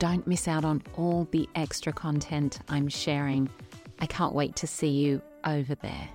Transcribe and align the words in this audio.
Don't 0.00 0.26
miss 0.26 0.48
out 0.48 0.64
on 0.64 0.82
all 0.96 1.28
the 1.30 1.46
extra 1.54 1.92
content 1.92 2.58
I'm 2.70 2.88
sharing. 2.88 3.50
I 3.98 4.06
can't 4.06 4.32
wait 4.32 4.56
to 4.56 4.66
see 4.66 4.88
you 4.88 5.20
over 5.44 5.74
there. 5.74 6.08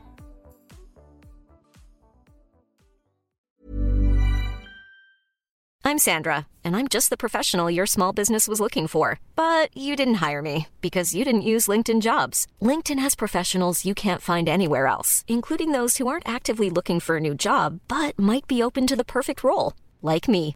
I'm 5.87 5.99
Sandra, 5.99 6.47
and 6.63 6.75
I'm 6.75 6.87
just 6.87 7.11
the 7.11 7.15
professional 7.15 7.69
your 7.69 7.85
small 7.85 8.11
business 8.11 8.47
was 8.47 8.59
looking 8.59 8.87
for. 8.87 9.19
But 9.35 9.69
you 9.77 9.95
didn't 9.95 10.15
hire 10.15 10.41
me 10.41 10.67
because 10.81 11.13
you 11.13 11.23
didn't 11.23 11.51
use 11.53 11.67
LinkedIn 11.67 12.01
jobs. 12.01 12.47
LinkedIn 12.59 12.97
has 12.97 13.13
professionals 13.13 13.85
you 13.85 13.93
can't 13.93 14.21
find 14.21 14.49
anywhere 14.49 14.87
else, 14.87 15.23
including 15.27 15.73
those 15.73 15.97
who 15.97 16.07
aren't 16.07 16.27
actively 16.27 16.71
looking 16.71 16.99
for 16.99 17.17
a 17.17 17.25
new 17.27 17.35
job 17.35 17.81
but 17.87 18.17
might 18.17 18.47
be 18.47 18.63
open 18.63 18.87
to 18.87 18.95
the 18.95 19.05
perfect 19.05 19.43
role, 19.43 19.73
like 20.01 20.27
me. 20.27 20.55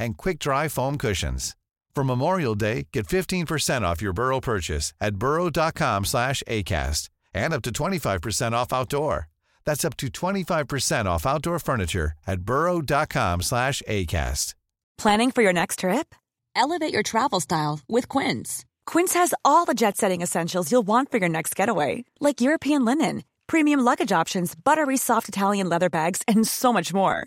and 0.00 0.18
quick-dry 0.18 0.66
foam 0.68 0.98
cushions. 0.98 1.54
For 1.94 2.04
Memorial 2.04 2.54
Day, 2.54 2.88
get 2.92 3.06
15% 3.06 3.82
off 3.82 4.02
your 4.02 4.12
Burrow 4.12 4.40
purchase 4.40 4.92
at 5.00 5.16
burrow.com 5.16 6.04
slash 6.04 6.42
ACAST 6.48 7.08
and 7.34 7.54
up 7.54 7.62
to 7.62 7.70
25% 7.70 8.52
off 8.52 8.72
outdoor. 8.72 9.28
That's 9.64 9.84
up 9.84 9.96
to 9.98 10.06
25% 10.08 11.04
off 11.06 11.26
outdoor 11.26 11.58
furniture 11.58 12.12
at 12.26 12.40
burrow.com 12.40 13.42
slash 13.42 13.82
ACAST. 13.86 14.54
Planning 14.98 15.30
for 15.30 15.42
your 15.42 15.52
next 15.52 15.78
trip? 15.80 16.14
Elevate 16.54 16.92
your 16.92 17.02
travel 17.02 17.40
style 17.40 17.80
with 17.88 18.08
Quince. 18.08 18.64
Quince 18.86 19.14
has 19.14 19.32
all 19.44 19.64
the 19.64 19.74
jet 19.74 19.96
setting 19.96 20.20
essentials 20.20 20.70
you'll 20.70 20.82
want 20.86 21.10
for 21.10 21.18
your 21.18 21.28
next 21.28 21.56
getaway, 21.56 22.04
like 22.20 22.40
European 22.40 22.84
linen, 22.84 23.22
premium 23.46 23.80
luggage 23.80 24.12
options, 24.12 24.54
buttery 24.54 24.96
soft 24.96 25.28
Italian 25.28 25.68
leather 25.68 25.88
bags, 25.88 26.22
and 26.28 26.46
so 26.46 26.72
much 26.72 26.92
more. 26.92 27.26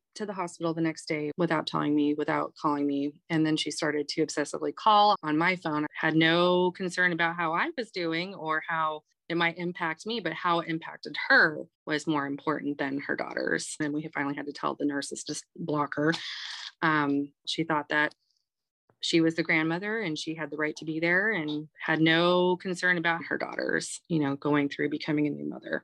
to 0.15 0.25
the 0.25 0.33
hospital 0.33 0.73
the 0.73 0.81
next 0.81 1.07
day 1.07 1.31
without 1.37 1.67
telling 1.67 1.95
me, 1.95 2.13
without 2.13 2.53
calling 2.61 2.85
me. 2.85 3.13
And 3.29 3.45
then 3.45 3.57
she 3.57 3.71
started 3.71 4.07
to 4.09 4.25
obsessively 4.25 4.73
call 4.73 5.15
on 5.23 5.37
my 5.37 5.55
phone. 5.55 5.85
I 5.85 5.87
had 5.93 6.15
no 6.15 6.71
concern 6.71 7.11
about 7.11 7.35
how 7.35 7.53
I 7.53 7.69
was 7.77 7.91
doing 7.91 8.35
or 8.35 8.63
how 8.67 9.01
it 9.29 9.37
might 9.37 9.57
impact 9.57 10.05
me, 10.05 10.19
but 10.19 10.33
how 10.33 10.59
it 10.59 10.69
impacted 10.69 11.15
her 11.29 11.59
was 11.85 12.05
more 12.05 12.25
important 12.25 12.77
than 12.77 12.99
her 12.99 13.15
daughters. 13.15 13.75
And 13.79 13.93
we 13.93 14.09
finally 14.13 14.35
had 14.35 14.45
to 14.47 14.51
tell 14.51 14.75
the 14.75 14.85
nurses 14.85 15.23
to 15.25 15.41
block 15.55 15.95
her. 15.95 16.13
Um, 16.81 17.31
she 17.47 17.63
thought 17.63 17.89
that 17.89 18.13
she 18.99 19.21
was 19.21 19.35
the 19.35 19.43
grandmother 19.43 19.99
and 19.99 20.17
she 20.17 20.35
had 20.35 20.51
the 20.51 20.57
right 20.57 20.75
to 20.75 20.85
be 20.85 20.99
there 20.99 21.31
and 21.31 21.67
had 21.79 21.99
no 21.99 22.55
concern 22.57 22.97
about 22.97 23.25
her 23.25 23.37
daughters, 23.37 23.99
you 24.07 24.19
know, 24.19 24.35
going 24.35 24.69
through 24.69 24.89
becoming 24.89 25.27
a 25.27 25.29
new 25.31 25.47
mother. 25.47 25.83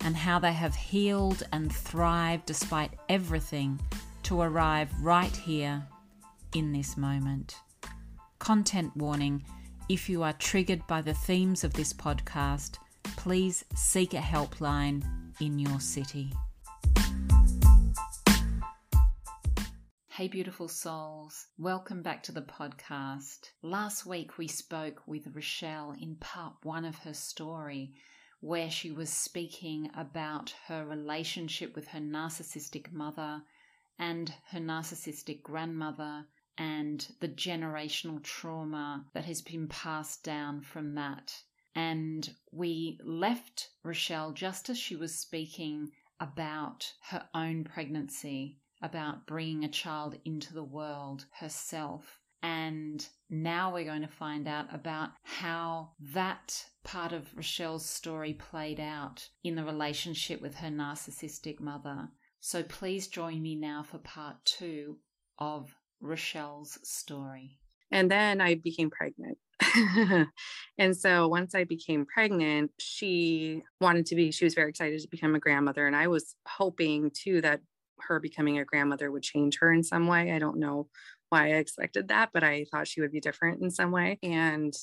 and 0.00 0.16
how 0.16 0.38
they 0.38 0.52
have 0.52 0.74
healed 0.74 1.42
and 1.52 1.72
thrived 1.72 2.46
despite 2.46 2.92
everything 3.08 3.80
to 4.24 4.40
arrive 4.40 4.90
right 5.00 5.34
here 5.36 5.86
in 6.54 6.72
this 6.72 6.96
moment. 6.96 7.56
Content 8.38 8.96
warning 8.96 9.44
if 9.88 10.08
you 10.08 10.22
are 10.22 10.32
triggered 10.32 10.86
by 10.86 11.00
the 11.00 11.14
themes 11.14 11.62
of 11.62 11.72
this 11.74 11.92
podcast, 11.92 12.78
please 13.16 13.64
seek 13.74 14.14
a 14.14 14.18
helpline 14.18 15.02
in 15.40 15.58
your 15.58 15.80
city. 15.80 16.32
Hey, 20.16 20.28
beautiful 20.28 20.66
souls. 20.66 21.48
Welcome 21.58 22.02
back 22.02 22.22
to 22.22 22.32
the 22.32 22.40
podcast. 22.40 23.50
Last 23.62 24.06
week 24.06 24.38
we 24.38 24.48
spoke 24.48 25.02
with 25.06 25.34
Richelle 25.34 25.94
in 26.00 26.16
part 26.16 26.54
one 26.62 26.86
of 26.86 26.96
her 27.00 27.12
story 27.12 27.92
where 28.40 28.70
she 28.70 28.90
was 28.90 29.10
speaking 29.10 29.90
about 29.94 30.54
her 30.66 30.84
relationship 30.84 31.74
with 31.74 31.88
her 31.88 32.00
narcissistic 32.00 32.92
mother 32.92 33.42
and 33.98 34.34
her 34.50 34.60
narcissistic 34.60 35.42
grandmother 35.42 36.26
and 36.58 37.08
the 37.20 37.28
generational 37.28 38.22
trauma 38.22 39.04
that 39.14 39.24
has 39.24 39.42
been 39.42 39.68
passed 39.68 40.22
down 40.22 40.60
from 40.60 40.94
that. 40.94 41.42
And 41.74 42.28
we 42.52 42.98
left 43.02 43.70
Richelle 43.82 44.32
just 44.32 44.70
as 44.70 44.78
she 44.78 44.96
was 44.96 45.18
speaking 45.18 45.90
about 46.18 46.94
her 47.10 47.28
own 47.34 47.64
pregnancy, 47.64 48.58
about 48.80 49.26
bringing 49.26 49.64
a 49.64 49.68
child 49.68 50.18
into 50.24 50.54
the 50.54 50.64
world 50.64 51.26
herself. 51.40 52.20
And 52.42 53.06
now 53.28 53.72
we're 53.72 53.84
going 53.84 54.02
to 54.02 54.08
find 54.08 54.46
out 54.46 54.66
about 54.72 55.10
how 55.22 55.90
that 56.12 56.64
part 56.84 57.12
of 57.12 57.34
Richelle's 57.34 57.84
story 57.84 58.34
played 58.34 58.78
out 58.78 59.28
in 59.42 59.56
the 59.56 59.64
relationship 59.64 60.40
with 60.40 60.56
her 60.56 60.68
narcissistic 60.68 61.60
mother. 61.60 62.08
So 62.40 62.62
please 62.62 63.08
join 63.08 63.42
me 63.42 63.56
now 63.56 63.82
for 63.82 63.98
part 63.98 64.36
two 64.44 64.98
of 65.38 65.74
Richelle's 66.00 66.78
story. 66.84 67.58
And 67.90 68.10
then 68.10 68.40
I 68.40 68.56
became 68.56 68.90
pregnant. 68.90 69.38
and 70.78 70.96
so 70.96 71.28
once 71.28 71.54
I 71.54 71.64
became 71.64 72.04
pregnant, 72.06 72.70
she 72.78 73.62
wanted 73.80 74.06
to 74.06 74.14
be, 74.14 74.30
she 74.30 74.44
was 74.44 74.54
very 74.54 74.70
excited 74.70 75.00
to 75.00 75.08
become 75.08 75.34
a 75.34 75.40
grandmother. 75.40 75.86
And 75.86 75.96
I 75.96 76.08
was 76.08 76.36
hoping 76.46 77.10
too 77.10 77.40
that 77.40 77.60
her 78.00 78.20
becoming 78.20 78.58
a 78.58 78.64
grandmother 78.64 79.10
would 79.10 79.22
change 79.22 79.58
her 79.58 79.72
in 79.72 79.82
some 79.82 80.06
way. 80.06 80.32
I 80.32 80.38
don't 80.38 80.58
know 80.58 80.88
why 81.28 81.46
I 81.46 81.56
expected 81.56 82.08
that, 82.08 82.30
but 82.32 82.44
I 82.44 82.66
thought 82.70 82.88
she 82.88 83.00
would 83.00 83.12
be 83.12 83.20
different 83.20 83.62
in 83.62 83.70
some 83.70 83.90
way. 83.90 84.18
And 84.22 84.74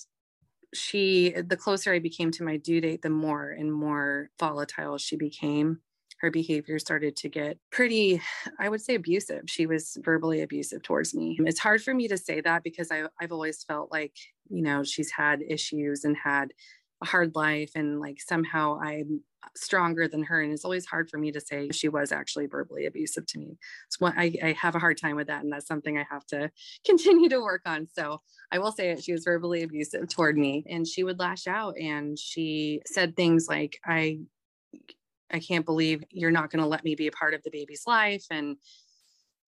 she, 0.74 1.30
the 1.32 1.58
closer 1.58 1.94
I 1.94 2.00
became 2.00 2.32
to 2.32 2.44
my 2.44 2.58
due 2.58 2.82
date, 2.82 3.02
the 3.02 3.10
more 3.10 3.52
and 3.52 3.72
more 3.72 4.30
volatile 4.40 4.98
she 4.98 5.16
became. 5.16 5.80
Her 6.20 6.32
behavior 6.32 6.80
started 6.80 7.18
to 7.18 7.30
get 7.30 7.58
pretty, 7.70 8.22
I 8.58 8.70
would 8.70 8.82
say, 8.82 8.96
abusive. 8.96 9.44
She 9.48 9.66
was 9.66 9.98
verbally 10.02 10.42
abusive 10.42 10.82
towards 10.82 11.14
me. 11.14 11.38
It's 11.42 11.60
hard 11.60 11.84
for 11.84 11.94
me 11.94 12.08
to 12.08 12.18
say 12.18 12.40
that 12.40 12.64
because 12.64 12.92
I, 12.92 13.04
I've 13.22 13.34
always 13.34 13.64
felt 13.64 13.92
like, 13.92 14.16
you 14.50 14.62
know, 14.62 14.84
she's 14.84 15.12
had 15.12 15.42
issues 15.42 16.06
and 16.06 16.16
had 16.16 16.54
a 17.04 17.06
hard 17.06 17.36
life 17.36 17.72
and 17.76 18.00
like 18.00 18.20
somehow 18.22 18.80
I'm 18.82 19.22
stronger 19.56 20.08
than 20.08 20.24
her. 20.24 20.42
And 20.42 20.52
it's 20.52 20.66
always 20.66 20.86
hard 20.86 21.10
for 21.10 21.18
me 21.18 21.32
to 21.32 21.42
say 21.42 21.70
she 21.72 21.90
was 21.90 22.12
actually 22.12 22.48
verbally 22.48 22.86
abusive 22.86 23.26
to 23.28 23.38
me. 23.38 23.58
It's 23.88 24.00
what 24.00 24.14
I, 24.18 24.34
I 24.42 24.56
have 24.60 24.76
a 24.76 24.80
hard 24.80 24.98
time 24.98 25.16
with 25.16 25.28
that. 25.28 25.44
And 25.44 25.52
that's 25.52 25.68
something 25.68 25.98
I 25.98 26.06
have 26.10 26.26
to 26.28 26.50
continue 26.86 27.30
to 27.30 27.42
work 27.42 27.62
on. 27.66 27.88
So 27.94 28.22
I 28.52 28.60
will 28.60 28.72
say 28.72 28.92
it. 28.92 29.04
She 29.04 29.12
was 29.12 29.26
verbally 29.26 29.64
abusive 29.64 30.08
toward 30.10 30.38
me 30.38 30.64
and 30.70 30.88
she 30.88 31.04
would 31.04 31.20
lash 31.20 31.46
out 31.46 31.78
and 31.78 32.18
she 32.18 32.82
said 32.86 33.16
things 33.16 33.48
like, 33.48 33.80
I, 33.86 34.20
I 35.32 35.40
can't 35.40 35.66
believe 35.66 36.04
you're 36.10 36.32
not 36.32 36.52
going 36.52 36.62
to 36.62 36.68
let 36.68 36.84
me 36.84 36.96
be 36.96 37.08
a 37.08 37.12
part 37.12 37.34
of 37.34 37.44
the 37.44 37.52
baby's 37.52 37.84
life. 37.86 38.26
And, 38.32 38.58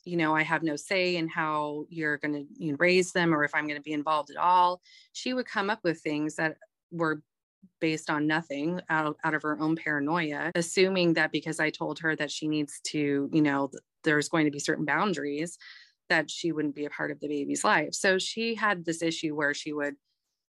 you 0.05 0.17
know, 0.17 0.35
I 0.35 0.43
have 0.43 0.62
no 0.62 0.77
say 0.77 1.17
in 1.17 1.29
how 1.29 1.87
you're 1.89 2.19
going 2.19 2.47
to 2.59 2.77
raise 2.77 3.12
them 3.12 3.35
or 3.35 3.45
if 3.45 3.55
I'm 3.55 3.67
going 3.67 3.79
to 3.79 3.83
be 3.83 3.93
involved 3.93 4.31
at 4.31 4.37
all. 4.37 4.81
She 5.12 5.35
would 5.35 5.47
come 5.47 5.71
up 5.71 5.81
with 5.85 6.01
things 6.01 6.37
that 6.37 6.56
were 6.91 7.23
based 7.81 8.11
on 8.11 8.27
nothing 8.27 8.81
out, 8.89 9.17
out 9.25 9.35
of 9.35 9.43
her 9.43 9.59
own 9.61 9.77
paranoia, 9.77 10.53
assuming 10.55 11.15
that 11.15 11.33
because 11.33 11.61
I 11.61 11.71
told 11.71 11.99
her 12.01 12.17
that 12.17 12.31
she 12.31 12.49
needs 12.49 12.81
to, 12.89 13.29
you 13.33 13.43
know, 13.43 13.71
there's 14.03 14.29
going 14.29 14.45
to 14.45 14.51
be 14.51 14.59
certain 14.59 14.85
boundaries 14.85 15.59
that 16.09 16.31
she 16.31 16.53
wouldn't 16.53 16.75
be 16.75 16.85
a 16.85 16.91
part 16.91 17.11
of 17.11 17.21
the 17.21 17.29
baby's 17.29 17.65
life. 17.65 17.95
So 17.95 18.19
she 18.19 18.55
had 18.55 18.85
this 18.85 19.03
issue 19.03 19.35
where 19.35 19.55
she 19.55 19.73
would 19.73 19.97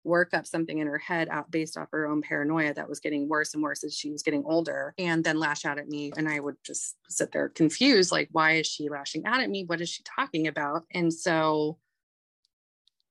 work 0.04 0.34
up 0.34 0.46
something 0.46 0.78
in 0.78 0.88
her 0.88 0.98
head 0.98 1.28
out 1.30 1.52
based 1.52 1.78
off 1.78 1.90
her 1.92 2.08
own 2.08 2.22
paranoia 2.22 2.74
that 2.74 2.88
was 2.88 3.00
getting 3.00 3.28
worse 3.28 3.54
and 3.54 3.62
worse 3.62 3.84
as 3.84 3.96
she 3.96 4.12
was 4.12 4.24
getting 4.24 4.44
older 4.46 4.94
and 4.98 5.24
then 5.24 5.38
lash 5.38 5.66
out 5.66 5.78
at 5.78 5.90
me 5.90 6.12
and 6.16 6.30
i 6.30 6.40
would 6.40 6.56
just 6.66 6.96
sit 7.10 7.32
there 7.32 7.50
confused 7.50 8.12
like 8.12 8.30
why 8.32 8.54
is 8.54 8.68
she 8.68 8.88
lashing 8.90 9.26
out 9.26 9.42
at 9.42 9.50
me 9.50 9.66
what 9.66 9.82
is 9.82 9.90
she 9.90 10.02
talking 10.04 10.48
about 10.48 10.84
and 10.94 11.14
so 11.14 11.78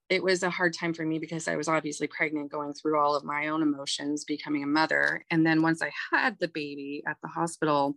it 0.08 0.22
was 0.22 0.42
a 0.42 0.50
hard 0.50 0.72
time 0.72 0.94
for 0.94 1.04
me 1.04 1.18
because 1.18 1.48
I 1.48 1.56
was 1.56 1.68
obviously 1.68 2.06
pregnant, 2.06 2.50
going 2.50 2.72
through 2.72 2.98
all 2.98 3.14
of 3.14 3.24
my 3.24 3.48
own 3.48 3.62
emotions, 3.62 4.24
becoming 4.24 4.62
a 4.62 4.66
mother. 4.66 5.24
And 5.30 5.44
then 5.44 5.60
once 5.60 5.82
I 5.82 5.92
had 6.10 6.38
the 6.38 6.48
baby 6.48 7.02
at 7.06 7.18
the 7.22 7.28
hospital, 7.28 7.94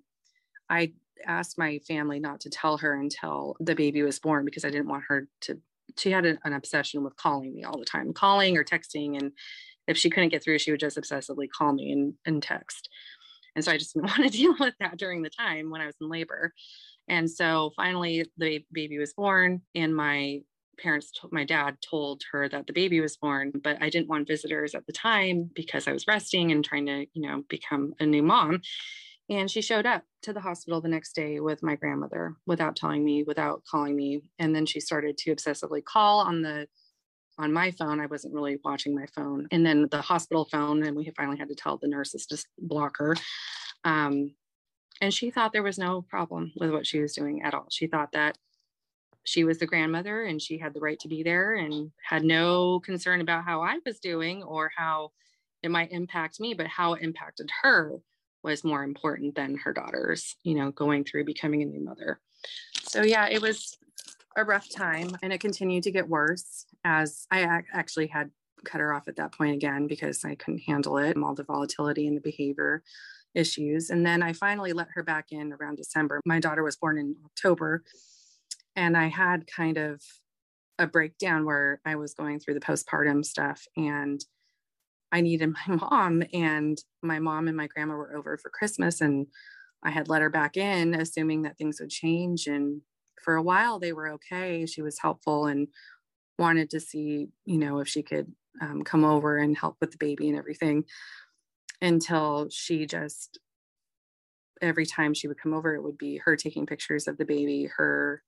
I 0.70 0.94
asked 1.26 1.58
my 1.58 1.80
family 1.88 2.20
not 2.20 2.42
to 2.42 2.50
tell 2.50 2.78
her 2.78 2.94
until 3.00 3.56
the 3.60 3.76
baby 3.76 4.04
was 4.04 4.20
born 4.20 4.44
because 4.44 4.66
I 4.66 4.70
didn't 4.70 4.90
want 4.90 5.06
her 5.08 5.28
to. 5.42 5.60
She 5.98 6.12
had 6.12 6.26
an, 6.26 6.40
an 6.44 6.54
obsession 6.54 7.04
with 7.04 7.16
calling 7.16 7.54
me 7.54 7.64
all 7.64 7.78
the 7.78 7.86
time, 7.86 8.14
calling 8.14 8.58
or 8.58 8.64
texting. 8.64 9.18
And 9.18 9.32
if 9.88 9.98
she 9.98 10.10
couldn't 10.10 10.30
get 10.30 10.44
through, 10.44 10.60
she 10.60 10.72
would 10.72 10.80
just 10.80 10.98
obsessively 10.98 11.48
call 11.50 11.74
me 11.74 11.92
and, 11.92 12.14
and 12.26 12.44
text. 12.44 12.90
And 13.56 13.64
so 13.64 13.72
I 13.72 13.78
just 13.78 13.94
didn't 13.94 14.08
want 14.08 14.24
to 14.24 14.38
deal 14.38 14.56
with 14.60 14.74
that 14.80 14.98
during 14.98 15.22
the 15.22 15.30
time 15.30 15.70
when 15.70 15.82
I 15.82 15.86
was 15.86 15.96
in 16.02 16.10
labor. 16.10 16.54
And 17.08 17.30
so 17.30 17.72
finally, 17.76 18.26
the 18.38 18.64
baby 18.72 18.98
was 18.98 19.14
born, 19.14 19.62
and 19.76 19.96
my 19.96 20.42
parents 20.78 21.12
told 21.12 21.32
my 21.32 21.44
dad 21.44 21.78
told 21.82 22.24
her 22.32 22.48
that 22.50 22.66
the 22.66 22.74
baby 22.74 23.00
was 23.00 23.18
born 23.18 23.52
but 23.64 23.78
i 23.82 23.90
didn't 23.90 24.08
want 24.08 24.28
visitors 24.28 24.74
at 24.74 24.86
the 24.88 24.94
time 24.94 25.50
because 25.54 25.88
i 25.88 25.92
was 25.92 26.08
resting 26.08 26.52
and 26.52 26.64
trying 26.64 26.86
to 26.86 27.06
you 27.14 27.22
know 27.22 27.44
become 27.50 27.94
a 28.00 28.06
new 28.06 28.24
mom. 28.24 28.62
And 29.30 29.50
she 29.50 29.62
showed 29.62 29.86
up 29.86 30.04
to 30.24 30.34
the 30.34 30.42
hospital 30.42 30.82
the 30.82 30.90
next 30.90 31.14
day 31.14 31.40
with 31.40 31.64
my 31.64 31.76
grandmother 31.76 32.36
without 32.46 32.76
telling 32.76 33.04
me 33.04 33.24
without 33.24 33.64
calling 33.64 33.96
me. 33.96 34.24
And 34.40 34.54
then 34.54 34.66
she 34.66 34.82
started 34.82 35.18
to 35.20 35.34
obsessively 35.34 35.84
call 35.84 36.20
on 36.20 36.42
the 36.42 36.68
on 37.38 37.54
my 37.54 37.72
phone. 37.72 38.02
I 38.02 38.08
wasn't 38.08 38.34
really 38.34 38.60
watching 38.64 38.94
my 38.94 39.06
phone. 39.16 39.48
And 39.52 39.66
then 39.66 39.88
the 39.90 40.02
hospital 40.02 40.46
phone 40.52 40.84
and 40.84 40.98
we 40.98 41.12
finally 41.16 41.38
had 41.38 41.48
to 41.48 41.56
tell 41.56 41.78
the 41.78 41.88
nurses 41.88 42.26
to 42.28 42.44
block 42.60 42.98
her. 42.98 43.16
Um, 43.86 44.36
and 45.00 45.14
she 45.14 45.32
thought 45.32 45.54
there 45.54 45.64
was 45.64 45.80
no 45.80 46.02
problem 46.02 46.52
with 46.58 46.72
what 46.72 46.86
she 46.86 47.00
was 47.00 47.14
doing 47.14 47.42
at 47.42 47.54
all. 47.54 47.68
She 47.72 47.88
thought 47.88 48.12
that 48.12 48.38
she 49.24 49.44
was 49.44 49.60
the 49.60 49.68
grandmother 49.68 50.24
and 50.24 50.42
she 50.42 50.58
had 50.58 50.74
the 50.74 50.80
right 50.80 51.00
to 51.00 51.08
be 51.08 51.24
there 51.24 51.56
and 51.56 51.92
had 52.04 52.24
no 52.24 52.80
concern 52.80 53.22
about 53.22 53.44
how 53.44 53.62
I 53.62 53.78
was 53.86 54.00
doing 54.00 54.44
or 54.44 54.72
how 54.76 55.12
it 55.64 55.70
might 55.70 55.92
impact 55.92 56.40
me, 56.40 56.54
but 56.54 56.68
how 56.68 56.94
it 56.94 57.04
impacted 57.04 57.50
her 57.62 58.00
was 58.44 58.64
more 58.64 58.84
important 58.84 59.36
than 59.36 59.58
her 59.58 59.74
daughters, 59.74 60.36
you 60.44 60.56
know, 60.56 60.72
going 60.72 61.04
through 61.04 61.26
becoming 61.26 61.62
a 61.62 61.66
new 61.66 61.84
mother. 61.84 62.20
So, 62.82 63.04
yeah, 63.04 63.28
it 63.30 63.42
was 63.42 63.78
a 64.36 64.44
rough 64.44 64.68
time 64.70 65.12
and 65.22 65.32
it 65.32 65.40
continued 65.40 65.84
to 65.84 65.92
get 65.92 66.10
worse 66.10 66.66
as 66.84 67.28
I 67.30 67.62
actually 67.74 68.08
had 68.08 68.32
cut 68.64 68.82
her 68.82 68.94
off 68.94 69.08
at 69.08 69.16
that 69.18 69.34
point 69.34 69.56
again 69.56 69.88
because 69.88 70.24
I 70.26 70.36
couldn't 70.36 70.64
handle 70.68 70.98
it, 70.98 71.16
and 71.16 71.24
all 71.24 71.36
the 71.36 71.44
volatility 71.44 72.08
and 72.08 72.18
the 72.18 72.22
behavior 72.22 72.84
issues. 73.34 73.90
And 73.90 74.06
then 74.06 74.22
I 74.22 74.34
finally 74.34 74.74
let 74.74 74.90
her 74.94 75.04
back 75.04 75.28
in 75.32 75.54
around 75.54 75.78
December. 75.78 76.20
My 76.26 76.40
daughter 76.40 76.64
was 76.64 76.76
born 76.76 76.98
in 76.98 77.16
October 77.26 77.84
and 78.76 78.98
I 78.98 79.08
had 79.08 79.48
kind 79.48 79.78
of 79.78 80.02
a 80.80 80.88
breakdown 80.88 81.46
where 81.46 81.80
I 81.86 81.96
was 81.96 82.14
going 82.14 82.40
through 82.40 82.56
the 82.56 82.60
postpartum 82.60 83.24
stuff 83.24 83.66
and 83.78 84.24
I 85.12 85.22
needed 85.22 85.54
my 85.68 85.76
mom 85.76 86.24
and 86.34 86.78
my 87.02 87.20
mom 87.20 87.48
and 87.48 87.58
my 87.58 87.68
grandma 87.68 87.96
were 87.96 88.16
over 88.16 88.38
for 88.38 88.50
Christmas 88.50 89.02
and 89.02 89.28
I 89.84 89.92
had 89.92 90.10
let 90.10 90.22
her 90.22 90.30
back 90.30 90.58
in 90.58 90.94
assuming 90.94 91.44
that 91.44 91.58
things 91.58 91.80
would 91.80 91.90
change 91.90 92.48
and 92.48 92.82
for 93.24 93.36
a 93.36 93.44
while 93.44 93.80
they 93.80 93.94
were 93.94 94.10
okay. 94.14 94.66
She 94.66 94.82
was 94.82 95.00
helpful 95.00 95.46
and 95.46 95.68
wanted 96.40 96.70
to 96.72 96.80
see 96.80 97.28
you 97.46 97.58
know 97.58 97.80
if 97.80 97.88
she 97.88 98.02
could 98.02 98.34
um, 98.62 98.84
come 98.84 99.06
over 99.06 99.38
and 99.38 99.58
help 99.58 99.78
with 99.80 99.92
the 99.92 99.98
baby 99.98 100.28
and 100.28 100.38
everything 100.38 100.84
until 101.82 102.48
she 102.50 102.86
just 102.86 103.40
every 104.62 104.86
time 104.86 105.14
she 105.14 105.28
would 105.28 105.40
come 105.40 105.54
over 105.54 105.76
it 105.76 105.84
would 105.84 105.98
be 105.98 106.18
her 106.18 106.36
taking 106.36 106.66
pictures 106.66 107.08
of 107.08 107.18
the 107.18 107.26
baby 107.26 107.70
her 107.78 108.24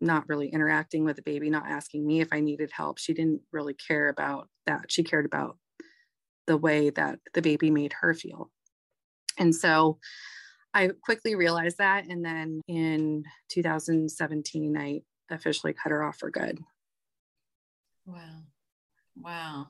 not 0.00 0.28
really 0.28 0.48
interacting 0.48 1.04
with 1.04 1.16
the 1.16 1.22
baby, 1.22 1.50
not 1.50 1.66
asking 1.66 2.06
me 2.06 2.20
if 2.20 2.28
I 2.32 2.40
needed 2.40 2.70
help. 2.72 2.98
She 2.98 3.12
didn't 3.12 3.42
really 3.52 3.74
care 3.74 4.08
about 4.08 4.48
that. 4.66 4.90
She 4.90 5.02
cared 5.02 5.26
about 5.26 5.58
the 6.46 6.56
way 6.56 6.90
that 6.90 7.18
the 7.34 7.42
baby 7.42 7.70
made 7.70 7.92
her 8.00 8.14
feel. 8.14 8.50
And 9.38 9.54
so 9.54 9.98
I 10.72 10.90
quickly 11.02 11.34
realized 11.34 11.78
that. 11.78 12.06
And 12.08 12.24
then 12.24 12.60
in 12.66 13.24
2017, 13.48 14.76
I 14.76 15.02
officially 15.30 15.72
cut 15.72 15.92
her 15.92 16.02
off 16.02 16.18
for 16.18 16.30
good. 16.30 16.58
Wow. 18.06 18.42
Wow. 19.16 19.66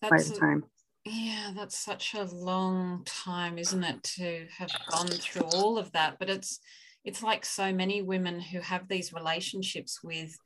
That's 0.00 0.30
a 0.30 0.40
time. 0.40 0.64
Yeah, 1.04 1.52
that's 1.54 1.78
such 1.78 2.14
a 2.14 2.24
long 2.24 3.02
time, 3.04 3.58
isn't 3.58 3.84
it, 3.84 4.02
to 4.02 4.46
have 4.58 4.70
gone 4.90 5.06
through 5.06 5.42
all 5.42 5.78
of 5.78 5.92
that? 5.92 6.18
But 6.18 6.30
it's 6.30 6.58
it's 7.06 7.22
like 7.22 7.44
so 7.44 7.72
many 7.72 8.02
women 8.02 8.40
who 8.40 8.58
have 8.58 8.88
these 8.88 9.12
relationships 9.12 10.00
with 10.02 10.36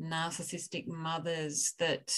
narcissistic 0.00 0.86
mothers 0.86 1.72
that 1.78 2.14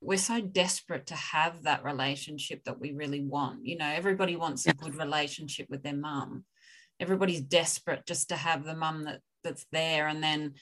we're 0.00 0.18
so 0.18 0.40
desperate 0.40 1.06
to 1.06 1.14
have 1.14 1.62
that 1.62 1.84
relationship 1.84 2.64
that 2.64 2.80
we 2.80 2.92
really 2.92 3.20
want. 3.20 3.64
You 3.64 3.78
know, 3.78 3.86
everybody 3.86 4.34
wants 4.34 4.66
a 4.66 4.74
good 4.74 4.96
relationship 4.96 5.68
with 5.70 5.84
their 5.84 5.96
mum. 5.96 6.44
Everybody's 6.98 7.40
desperate 7.40 8.04
just 8.04 8.30
to 8.30 8.36
have 8.36 8.64
the 8.64 8.74
mum 8.74 9.04
that 9.04 9.20
that's 9.44 9.64
there, 9.70 10.08
and 10.08 10.22
then 10.22 10.54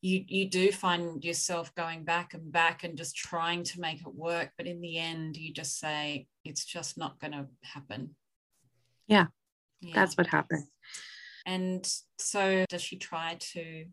you 0.00 0.24
you 0.26 0.48
do 0.48 0.72
find 0.72 1.22
yourself 1.22 1.74
going 1.74 2.04
back 2.04 2.32
and 2.32 2.50
back 2.50 2.82
and 2.82 2.96
just 2.96 3.14
trying 3.14 3.62
to 3.64 3.80
make 3.80 4.00
it 4.00 4.14
work. 4.14 4.50
But 4.56 4.66
in 4.66 4.80
the 4.80 4.98
end, 4.98 5.36
you 5.36 5.52
just 5.52 5.78
say 5.78 6.26
it's 6.44 6.64
just 6.64 6.96
not 6.96 7.20
going 7.20 7.32
to 7.32 7.46
happen. 7.62 8.16
Yeah, 9.06 9.26
yeah, 9.80 9.94
that's 9.94 10.16
what 10.16 10.26
happened. 10.26 10.64
And 11.46 11.86
so, 12.18 12.64
does 12.68 12.82
she 12.82 12.96
try 12.96 13.36
to 13.52 13.84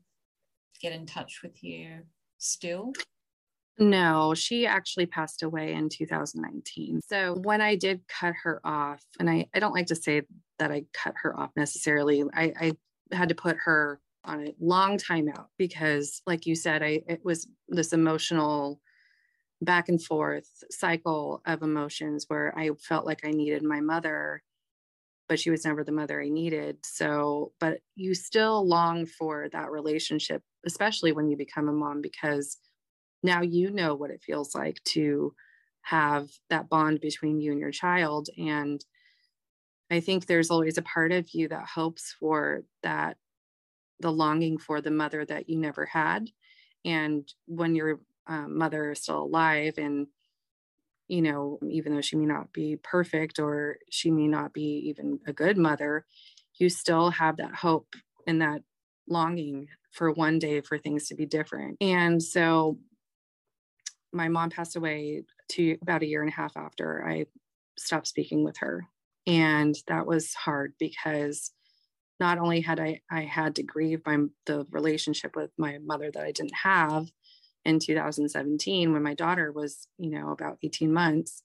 get 0.81 0.93
in 0.93 1.05
touch 1.05 1.41
with 1.43 1.63
you 1.63 2.03
still? 2.37 2.93
No, 3.79 4.33
she 4.33 4.67
actually 4.67 5.05
passed 5.05 5.41
away 5.41 5.73
in 5.73 5.87
2019. 5.87 6.99
So 7.07 7.35
when 7.43 7.61
I 7.61 7.75
did 7.75 8.01
cut 8.09 8.33
her 8.43 8.59
off, 8.65 9.01
and 9.19 9.29
I, 9.29 9.47
I 9.53 9.59
don't 9.59 9.73
like 9.73 9.87
to 9.87 9.95
say 9.95 10.23
that 10.57 10.69
I 10.69 10.83
cut 10.93 11.13
her 11.23 11.37
off 11.39 11.51
necessarily, 11.55 12.23
I, 12.33 12.53
I 12.59 13.15
had 13.15 13.29
to 13.29 13.35
put 13.35 13.55
her 13.63 14.01
on 14.25 14.47
a 14.47 14.55
long 14.59 14.97
time 14.97 15.29
out 15.29 15.47
because, 15.57 16.21
like 16.27 16.45
you 16.45 16.55
said, 16.55 16.83
I 16.83 17.01
it 17.07 17.21
was 17.23 17.47
this 17.69 17.93
emotional 17.93 18.81
back 19.61 19.87
and 19.87 20.03
forth 20.03 20.63
cycle 20.69 21.41
of 21.45 21.61
emotions 21.61 22.25
where 22.27 22.57
I 22.57 22.71
felt 22.79 23.05
like 23.05 23.25
I 23.25 23.31
needed 23.31 23.63
my 23.63 23.79
mother 23.79 24.43
but 25.29 25.39
she 25.39 25.51
was 25.51 25.63
never 25.63 25.83
the 25.83 25.91
mother 25.91 26.19
I 26.19 26.27
needed. 26.27 26.79
So, 26.83 27.53
but 27.59 27.77
you 27.95 28.15
still 28.15 28.67
long 28.67 29.05
for 29.05 29.47
that 29.53 29.69
relationship, 29.71 30.41
especially 30.65 31.11
when 31.11 31.29
you 31.29 31.37
become 31.37 31.69
a 31.69 31.71
mom, 31.71 32.01
because 32.01 32.57
now 33.21 33.41
you 33.41 33.69
know 33.69 33.93
what 33.93 34.09
it 34.09 34.23
feels 34.23 34.55
like 34.55 34.83
to 34.85 35.33
have 35.83 36.29
that 36.49 36.67
bond 36.67 36.99
between 36.99 37.39
you 37.39 37.51
and 37.51 37.61
your 37.61 37.71
child. 37.71 38.27
And 38.37 38.83
I 39.91 39.99
think 39.99 40.25
there's 40.25 40.49
always 40.49 40.77
a 40.77 40.83
part 40.83 41.11
of 41.11 41.29
you 41.33 41.47
that 41.49 41.67
hopes 41.67 42.15
for 42.19 42.63
that, 42.81 43.17
the 43.99 44.11
longing 44.11 44.57
for 44.57 44.81
the 44.81 44.91
mother 44.91 45.25
that 45.25 45.47
you 45.47 45.59
never 45.59 45.85
had. 45.85 46.29
And 46.83 47.31
when 47.45 47.75
your 47.75 47.99
um, 48.27 48.57
mother 48.57 48.91
is 48.91 49.01
still 49.01 49.23
alive 49.23 49.75
and 49.77 50.07
you 51.09 51.21
know, 51.21 51.59
even 51.67 51.93
though 51.93 52.01
she 52.01 52.15
may 52.15 52.25
not 52.25 52.53
be 52.53 52.77
perfect 52.81 53.39
or 53.39 53.77
she 53.89 54.11
may 54.11 54.27
not 54.27 54.53
be 54.53 54.83
even 54.87 55.19
a 55.27 55.33
good 55.33 55.57
mother, 55.57 56.05
you 56.59 56.69
still 56.69 57.09
have 57.09 57.37
that 57.37 57.55
hope 57.55 57.95
and 58.27 58.41
that 58.41 58.61
longing 59.07 59.67
for 59.91 60.11
one 60.11 60.37
day 60.39 60.61
for 60.61 60.77
things 60.77 61.07
to 61.07 61.15
be 61.15 61.25
different. 61.25 61.77
And 61.81 62.21
so 62.21 62.77
my 64.13 64.27
mom 64.27 64.51
passed 64.51 64.75
away 64.75 65.23
to 65.49 65.77
about 65.81 66.03
a 66.03 66.07
year 66.07 66.21
and 66.21 66.31
a 66.31 66.35
half 66.35 66.55
after 66.55 67.05
I 67.07 67.25
stopped 67.77 68.07
speaking 68.07 68.43
with 68.43 68.57
her. 68.57 68.87
And 69.25 69.75
that 69.87 70.05
was 70.05 70.33
hard 70.33 70.73
because 70.79 71.51
not 72.19 72.37
only 72.37 72.61
had 72.61 72.79
I, 72.79 73.01
I 73.11 73.21
had 73.21 73.55
to 73.55 73.63
grieve 73.63 74.01
my 74.05 74.17
the 74.45 74.65
relationship 74.71 75.35
with 75.35 75.51
my 75.57 75.77
mother 75.83 76.11
that 76.11 76.23
I 76.23 76.31
didn't 76.31 76.55
have, 76.63 77.07
in 77.65 77.79
2017 77.79 78.93
when 78.93 79.03
my 79.03 79.13
daughter 79.13 79.51
was, 79.51 79.87
you 79.97 80.09
know, 80.09 80.31
about 80.31 80.57
18 80.63 80.91
months. 80.91 81.43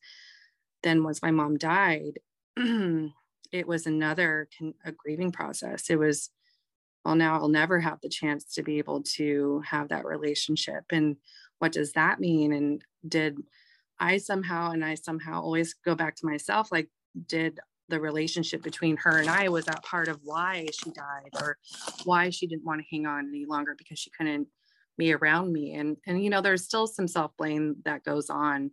Then 0.83 1.03
once 1.03 1.23
my 1.23 1.31
mom 1.31 1.57
died, 1.57 2.21
it 2.57 3.67
was 3.67 3.87
another 3.87 4.49
con- 4.57 4.75
a 4.85 4.93
grieving 4.93 5.33
process. 5.33 5.91
It 5.91 5.99
was, 5.99 6.31
well, 7.05 7.15
now 7.15 7.35
I'll 7.35 7.49
never 7.49 7.81
have 7.81 7.99
the 8.03 8.09
chance 8.09 8.45
to 8.55 8.63
be 8.63 8.79
able 8.79 9.03
to 9.17 9.63
have 9.67 9.89
that 9.89 10.05
relationship. 10.05 10.85
And 10.91 11.17
what 11.59 11.73
does 11.73 11.93
that 11.93 12.21
mean? 12.21 12.53
And 12.53 12.83
did 13.07 13.39
I 13.99 14.19
somehow, 14.19 14.73
and 14.73 14.85
I 14.85 14.95
somehow 14.95 15.43
always 15.43 15.75
go 15.75 15.95
back 15.95 16.17
to 16.17 16.27
myself, 16.27 16.71
like, 16.71 16.89
did 17.27 17.61
the 17.89 18.01
relationship 18.01 18.63
between 18.63 18.97
her 18.97 19.19
and 19.19 19.29
I 19.29 19.49
was 19.49 19.67
that 19.67 19.83
part 19.83 20.09
of 20.09 20.21
why 20.23 20.67
she 20.73 20.91
died 20.91 21.31
or 21.41 21.59
why 22.05 22.31
she 22.31 22.47
didn't 22.47 22.65
want 22.65 22.81
to 22.81 22.87
hang 22.91 23.07
on 23.07 23.29
any 23.29 23.45
longer 23.47 23.75
because 23.77 23.99
she 23.99 24.11
couldn't 24.11 24.49
me 24.99 25.13
around 25.13 25.53
me 25.53 25.75
and 25.75 25.97
and 26.07 26.23
you 26.23 26.31
know 26.31 26.41
there's 26.41 26.65
still 26.65 26.87
some 26.87 27.09
self-blame 27.09 27.77
that 27.85 28.05
goes 28.05 28.31
on 28.31 28.71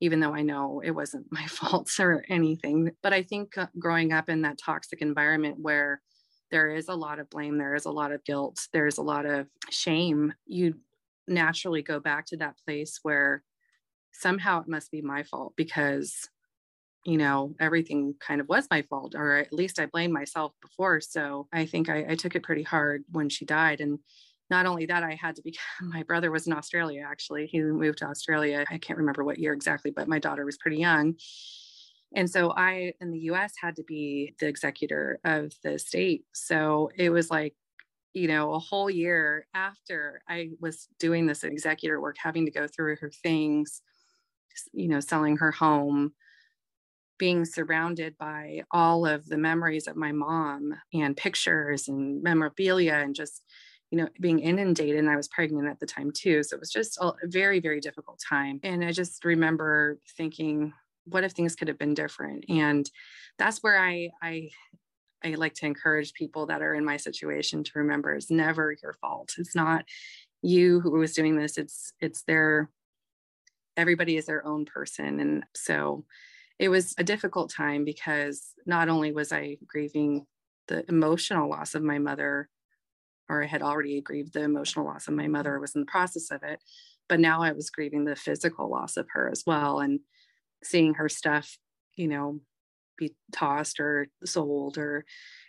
even 0.00 0.20
though 0.20 0.34
i 0.34 0.42
know 0.42 0.80
it 0.84 0.90
wasn't 0.90 1.26
my 1.30 1.46
fault 1.46 1.90
or 1.98 2.24
anything 2.28 2.90
but 3.02 3.12
i 3.12 3.22
think 3.22 3.56
uh, 3.56 3.66
growing 3.78 4.12
up 4.12 4.28
in 4.28 4.42
that 4.42 4.58
toxic 4.58 5.00
environment 5.00 5.56
where 5.60 6.00
there 6.50 6.70
is 6.70 6.88
a 6.88 6.94
lot 6.94 7.18
of 7.18 7.30
blame 7.30 7.58
there 7.58 7.74
is 7.74 7.86
a 7.86 7.90
lot 7.90 8.12
of 8.12 8.24
guilt 8.24 8.68
there's 8.72 8.98
a 8.98 9.02
lot 9.02 9.26
of 9.26 9.46
shame 9.70 10.32
you 10.46 10.74
naturally 11.28 11.82
go 11.82 12.00
back 12.00 12.26
to 12.26 12.36
that 12.36 12.56
place 12.66 12.98
where 13.02 13.42
somehow 14.12 14.60
it 14.60 14.68
must 14.68 14.90
be 14.90 15.00
my 15.00 15.22
fault 15.22 15.54
because 15.56 16.28
you 17.04 17.16
know 17.16 17.54
everything 17.58 18.14
kind 18.20 18.40
of 18.40 18.48
was 18.48 18.66
my 18.70 18.82
fault 18.82 19.14
or 19.16 19.36
at 19.36 19.52
least 19.52 19.80
i 19.80 19.86
blamed 19.86 20.12
myself 20.12 20.52
before 20.60 21.00
so 21.00 21.48
i 21.52 21.64
think 21.64 21.88
I, 21.88 22.06
I 22.10 22.14
took 22.14 22.34
it 22.34 22.42
pretty 22.42 22.62
hard 22.62 23.04
when 23.10 23.28
she 23.28 23.44
died 23.44 23.80
and 23.80 23.98
not 24.52 24.66
only 24.66 24.84
that, 24.84 25.02
I 25.02 25.14
had 25.14 25.34
to 25.36 25.42
become, 25.42 25.64
my 25.80 26.02
brother 26.02 26.30
was 26.30 26.46
in 26.46 26.52
Australia 26.52 27.04
actually. 27.10 27.46
He 27.46 27.60
moved 27.60 27.98
to 27.98 28.06
Australia. 28.06 28.64
I 28.70 28.78
can't 28.78 28.98
remember 28.98 29.24
what 29.24 29.38
year 29.38 29.54
exactly, 29.54 29.90
but 29.90 30.06
my 30.06 30.18
daughter 30.18 30.44
was 30.44 30.58
pretty 30.58 30.76
young. 30.76 31.16
And 32.14 32.28
so 32.28 32.52
I, 32.54 32.92
in 33.00 33.10
the 33.10 33.20
US, 33.30 33.54
had 33.58 33.76
to 33.76 33.82
be 33.82 34.34
the 34.38 34.46
executor 34.46 35.18
of 35.24 35.52
the 35.64 35.78
state. 35.78 36.26
So 36.34 36.90
it 36.94 37.08
was 37.08 37.30
like, 37.30 37.54
you 38.12 38.28
know, 38.28 38.52
a 38.52 38.58
whole 38.58 38.90
year 38.90 39.46
after 39.54 40.20
I 40.28 40.50
was 40.60 40.86
doing 40.98 41.26
this 41.26 41.44
executor 41.44 41.98
work, 41.98 42.16
having 42.18 42.44
to 42.44 42.52
go 42.52 42.66
through 42.66 42.96
her 42.96 43.10
things, 43.22 43.80
you 44.74 44.88
know, 44.88 45.00
selling 45.00 45.38
her 45.38 45.50
home, 45.50 46.12
being 47.18 47.46
surrounded 47.46 48.18
by 48.18 48.64
all 48.70 49.06
of 49.06 49.26
the 49.26 49.38
memories 49.38 49.86
of 49.86 49.96
my 49.96 50.12
mom 50.12 50.74
and 50.92 51.16
pictures 51.16 51.88
and 51.88 52.22
memorabilia 52.22 52.96
and 52.96 53.14
just 53.14 53.42
you 53.92 53.98
know, 53.98 54.08
being 54.18 54.38
inundated 54.38 54.96
and 54.96 55.10
I 55.10 55.16
was 55.16 55.28
pregnant 55.28 55.68
at 55.68 55.78
the 55.78 55.84
time 55.84 56.10
too. 56.12 56.42
So 56.42 56.56
it 56.56 56.60
was 56.60 56.72
just 56.72 56.96
a 56.98 57.12
very, 57.24 57.60
very 57.60 57.78
difficult 57.78 58.18
time. 58.26 58.58
And 58.62 58.82
I 58.82 58.90
just 58.90 59.22
remember 59.22 59.98
thinking, 60.16 60.72
what 61.04 61.24
if 61.24 61.32
things 61.32 61.54
could 61.54 61.68
have 61.68 61.78
been 61.78 61.92
different? 61.92 62.46
And 62.48 62.90
that's 63.38 63.62
where 63.62 63.78
I, 63.78 64.08
I, 64.22 64.48
I 65.22 65.34
like 65.34 65.52
to 65.56 65.66
encourage 65.66 66.14
people 66.14 66.46
that 66.46 66.62
are 66.62 66.74
in 66.74 66.86
my 66.86 66.96
situation 66.96 67.64
to 67.64 67.72
remember 67.74 68.14
it's 68.14 68.30
never 68.30 68.74
your 68.82 68.94
fault. 68.94 69.34
It's 69.36 69.54
not 69.54 69.84
you 70.40 70.80
who 70.80 70.92
was 70.92 71.12
doing 71.12 71.36
this. 71.36 71.58
It's, 71.58 71.92
it's 72.00 72.22
their, 72.22 72.70
everybody 73.76 74.16
is 74.16 74.24
their 74.24 74.44
own 74.46 74.64
person. 74.64 75.20
And 75.20 75.44
so 75.54 76.06
it 76.58 76.70
was 76.70 76.94
a 76.96 77.04
difficult 77.04 77.52
time 77.52 77.84
because 77.84 78.54
not 78.64 78.88
only 78.88 79.12
was 79.12 79.32
I 79.32 79.58
grieving 79.66 80.24
the 80.68 80.82
emotional 80.88 81.50
loss 81.50 81.74
of 81.74 81.82
my 81.82 81.98
mother, 81.98 82.48
or 83.28 83.42
I 83.42 83.46
had 83.46 83.62
already 83.62 84.00
grieved 84.00 84.34
the 84.34 84.42
emotional 84.42 84.86
loss 84.86 85.08
of 85.08 85.14
my 85.14 85.28
mother, 85.28 85.58
was 85.58 85.74
in 85.74 85.82
the 85.82 85.86
process 85.86 86.30
of 86.30 86.42
it. 86.42 86.60
But 87.08 87.20
now 87.20 87.42
I 87.42 87.52
was 87.52 87.70
grieving 87.70 88.04
the 88.04 88.16
physical 88.16 88.70
loss 88.70 88.96
of 88.96 89.06
her 89.12 89.30
as 89.30 89.44
well 89.46 89.80
and 89.80 90.00
seeing 90.62 90.94
her 90.94 91.08
stuff, 91.08 91.58
you 91.96 92.08
know, 92.08 92.40
be 92.98 93.14
tossed 93.32 93.80
or 93.80 94.06
sold 94.24 94.78
or 94.78 95.04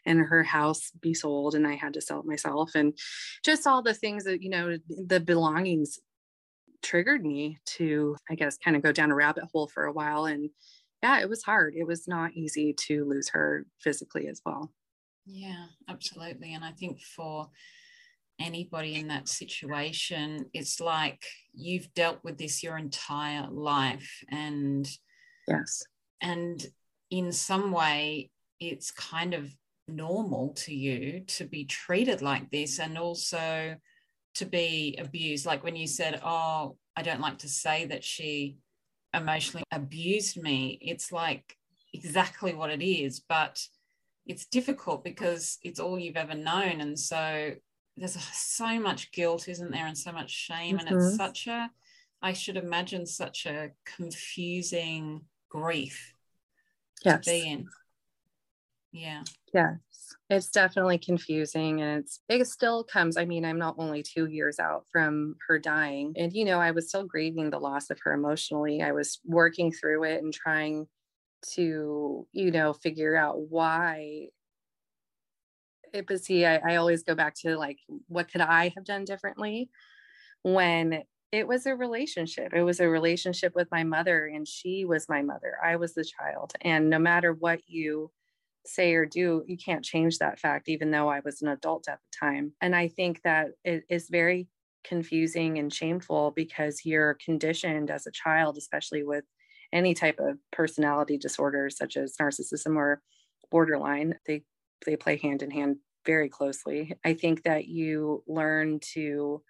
and 0.06 0.20
her 0.20 0.44
house 0.44 0.92
be 1.02 1.14
sold 1.14 1.56
and 1.56 1.68
I 1.68 1.76
had 1.76 1.94
to 1.94 2.02
sell 2.02 2.20
it 2.20 2.26
myself 2.26 2.72
and 2.74 2.98
just 3.44 3.68
all 3.68 3.82
the 3.82 3.94
things 3.94 4.24
that, 4.24 4.42
you 4.42 4.50
know, 4.50 4.78
the 4.88 5.20
belongings 5.20 6.00
triggered 6.82 7.26
me 7.26 7.58
to, 7.66 8.16
I 8.30 8.36
guess, 8.36 8.58
kind 8.58 8.76
of 8.76 8.84
go 8.84 8.92
down 8.92 9.12
a 9.12 9.16
rabbit 9.16 9.46
hole 9.52 9.68
for 9.68 9.86
a 9.86 9.94
while. 9.94 10.26
And 10.26 10.50
yeah, 11.02 11.20
it 11.20 11.30
was 11.30 11.44
hard. 11.44 11.76
It 11.76 11.88
was 11.88 12.08
not 12.08 12.34
easy 12.34 12.74
to 12.88 13.06
lose 13.06 13.30
her 13.30 13.66
physically 13.80 14.28
as 14.28 14.42
well. 14.46 14.72
Yeah, 15.26 15.66
absolutely. 15.90 16.54
And 16.54 16.64
I 16.64 16.72
think 16.72 17.02
for 17.02 17.50
anybody 18.40 18.96
in 18.96 19.08
that 19.08 19.30
situation, 19.30 20.46
it's 20.54 20.80
like 20.82 21.24
you've 21.54 21.94
dealt 21.94 22.20
with 22.24 22.38
this 22.38 22.64
your 22.64 22.78
entire 22.78 23.48
life. 23.50 24.24
And 24.30 24.88
yes. 25.48 25.84
And 26.22 26.66
in 27.10 27.32
some 27.32 27.72
way, 27.72 28.32
it's 28.60 28.92
kind 28.92 29.34
of 29.34 29.54
normal 29.88 30.54
to 30.56 30.74
you 30.74 31.22
to 31.28 31.46
be 31.46 31.66
treated 31.66 32.22
like 32.22 32.50
this 32.50 32.80
and 32.80 32.98
also 32.98 33.76
to 34.36 34.46
be 34.46 34.98
abused. 35.00 35.46
Like 35.46 35.64
when 35.64 35.76
you 35.76 35.88
said, 35.88 36.20
Oh, 36.24 36.78
I 36.96 37.02
don't 37.02 37.22
like 37.22 37.40
to 37.40 37.50
say 37.50 37.86
that 37.86 38.04
she 38.04 38.58
emotionally 39.14 39.64
abused 39.72 40.42
me, 40.42 40.80
it's 40.82 41.12
like 41.12 41.56
exactly 41.94 42.54
what 42.54 42.72
it 42.72 42.84
is. 42.84 43.20
But 43.20 43.62
it's 44.26 44.46
difficult 44.46 45.04
because 45.04 45.58
it's 45.64 45.80
all 45.80 46.00
you've 46.00 46.18
ever 46.18 46.36
known 46.36 46.82
and 46.82 46.98
so 46.98 47.52
there's 47.98 48.18
so 48.34 48.80
much 48.80 49.12
guilt 49.12 49.48
isn't 49.48 49.72
there 49.72 49.86
and 49.86 49.98
so 49.98 50.12
much 50.12 50.32
shame 50.32 50.78
mm-hmm. 50.78 50.88
and 50.88 50.96
it's 50.96 51.06
mm-hmm. 51.06 51.16
such 51.16 51.48
a 51.48 51.70
i 52.22 52.34
should 52.34 52.58
imagine 52.58 53.06
such 53.06 53.46
a 53.46 53.72
confusing 53.86 55.22
grief 55.50 56.14
yes. 57.04 57.24
to 57.26 57.32
be 57.32 57.50
in 57.50 57.66
yeah 58.92 59.24
yes 59.54 59.78
it's 60.30 60.50
definitely 60.50 60.98
confusing 60.98 61.82
and 61.82 62.00
it's 62.00 62.22
it 62.30 62.46
still 62.48 62.84
comes 62.84 63.18
i 63.18 63.26
mean 63.26 63.44
i'm 63.44 63.58
not 63.58 63.76
only 63.78 64.04
two 64.04 64.28
years 64.28 64.60
out 64.60 64.86
from 64.92 65.36
her 65.48 65.60
dying 65.60 66.14
and 66.18 66.34
you 66.34 66.46
know 66.46 66.60
i 66.60 66.72
was 66.72 66.90
still 66.90 67.06
grieving 67.06 67.50
the 67.50 67.60
loss 67.60 67.90
of 67.90 68.00
her 68.04 68.14
emotionally 68.14 68.82
i 68.82 68.92
was 68.92 69.20
working 69.26 69.72
through 69.72 70.04
it 70.04 70.22
and 70.24 70.34
trying 70.34 70.88
to 71.52 72.28
you 72.32 72.52
know 72.52 72.74
figure 72.74 73.16
out 73.16 73.40
why 73.50 74.28
it, 75.94 76.08
but 76.08 76.24
see 76.24 76.46
I, 76.46 76.58
I 76.58 76.76
always 76.78 77.04
go 77.04 77.16
back 77.16 77.36
to 77.42 77.56
like 77.58 77.80
what 78.08 78.32
could 78.32 78.42
i 78.42 78.72
have 78.76 78.86
done 78.86 79.06
differently 79.06 79.70
when 80.44 81.04
it 81.34 81.48
was 81.48 81.66
a 81.66 81.76
relationship? 81.76 82.54
It 82.54 82.62
was 82.62 82.80
a 82.80 82.88
relationship 82.88 83.56
with 83.56 83.68
my 83.72 83.84
mother 83.84 84.28
and 84.28 84.48
she 84.48 84.86
was 84.86 85.10
my 85.10 85.24
mother. 85.24 85.58
I 85.64 85.78
was 85.78 85.96
the 85.96 86.06
child. 86.06 86.54
And 86.62 86.92
no 86.92 87.00
matter 87.00 87.34
what 87.34 87.62
you 87.68 88.12
say 88.66 88.94
or 88.94 89.06
do 89.06 89.44
you 89.48 89.58
can't 89.58 89.84
change 89.84 90.20
that 90.20 90.40
fact 90.40 90.70
even 90.70 90.90
though 90.90 91.10
i 91.10 91.20
was 91.26 91.42
an 91.42 91.50
adult 91.50 91.90
at 91.90 92.00
the 92.00 92.18
time. 92.18 92.54
And 92.62 92.76
i 92.76 92.88
think 92.88 93.22
that 93.24 93.50
it 93.66 93.84
is 93.90 94.08
very 94.10 94.48
confusing 94.86 95.58
and 95.58 95.74
shameful 95.74 96.32
because 96.32 96.86
you're 96.86 97.16
conditioned 97.16 97.90
as 97.90 98.08
a 98.08 98.12
child 98.12 98.58
especially 98.58 99.04
with 99.04 99.26
any 99.74 99.94
type 99.94 100.20
of 100.20 100.38
personality 100.52 101.18
disorders 101.18 101.78
such 101.78 101.98
as 101.98 102.16
narcissism 102.22 102.78
or 102.78 103.02
borderline 103.52 104.16
they 104.26 104.44
they 104.86 104.96
play 104.96 105.18
hand 105.18 105.42
in 105.42 105.52
hand 105.52 105.78
very 106.06 106.30
closely. 106.30 106.94
I 107.06 107.14
think 107.14 107.44
that 107.44 107.68
you 107.68 108.24
learn 108.28 108.80
to 108.94 109.42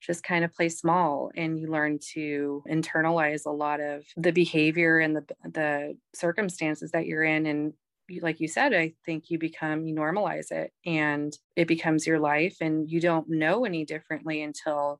just 0.00 0.22
kind 0.22 0.44
of 0.44 0.54
play 0.54 0.68
small 0.68 1.30
and 1.36 1.58
you 1.58 1.68
learn 1.68 1.98
to 2.14 2.62
internalize 2.70 3.46
a 3.46 3.50
lot 3.50 3.80
of 3.80 4.04
the 4.16 4.32
behavior 4.32 4.98
and 4.98 5.16
the 5.16 5.26
the 5.44 5.98
circumstances 6.14 6.92
that 6.92 7.06
you're 7.06 7.24
in. 7.24 7.46
And 7.46 7.74
like 8.22 8.40
you 8.40 8.48
said 8.48 8.72
i 8.72 8.90
think 9.04 9.28
you 9.28 9.38
become 9.38 9.86
you 9.86 9.94
normalize 9.94 10.50
it 10.50 10.72
and 10.86 11.36
it 11.56 11.68
becomes 11.68 12.06
your 12.06 12.18
life 12.18 12.56
and 12.60 12.90
you 12.90 13.02
don't 13.02 13.28
know 13.28 13.66
any 13.66 13.84
differently 13.84 14.40
until 14.40 14.98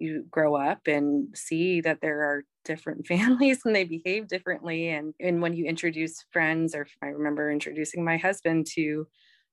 you 0.00 0.24
grow 0.28 0.56
up 0.56 0.86
and 0.86 1.28
see 1.36 1.80
that 1.80 2.00
there 2.00 2.20
are 2.22 2.44
different 2.68 3.06
families 3.14 3.62
and 3.64 3.74
they 3.74 3.84
behave 3.84 4.28
differently 4.28 4.90
and 4.90 5.14
and 5.18 5.42
when 5.42 5.54
you 5.54 5.64
introduce 5.64 6.24
friends 6.30 6.74
or 6.74 6.86
I 7.02 7.06
remember 7.06 7.50
introducing 7.50 8.04
my 8.04 8.18
husband 8.18 8.66
to 8.74 9.08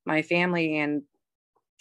my 0.05 0.21
family 0.21 0.77
and 0.77 1.01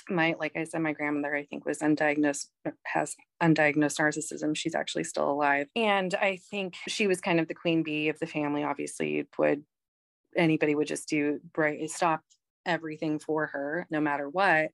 my 0.09 0.35
like 0.39 0.53
I 0.57 0.65
said 0.65 0.81
my 0.81 0.93
grandmother 0.93 1.35
I 1.35 1.45
think 1.45 1.67
was 1.67 1.81
undiagnosed 1.81 2.47
uh, 2.67 2.71
has 2.85 3.17
undiagnosed 3.43 3.99
narcissism. 3.99 4.57
She's 4.57 4.75
actually 4.75 5.05
still 5.05 5.31
alive. 5.31 5.67
And 5.75 6.15
I 6.15 6.39
think 6.51 6.75
she 6.89 7.07
was 7.07 7.21
kind 7.21 7.41
of 7.41 7.49
the 7.49 7.55
queen 7.55 7.83
bee 7.83 8.09
of 8.09 8.19
the 8.19 8.27
family 8.27 8.65
obviously 8.65 9.27
would 9.39 9.65
anybody 10.37 10.75
would 10.75 10.89
just 10.89 11.09
do 11.09 11.41
right 11.57 11.79
eh, 11.81 11.89
stop 11.89 12.21
everything 12.67 13.19
for 13.19 13.47
her 13.47 13.87
no 13.91 14.01
matter 14.01 14.29
what. 14.29 14.71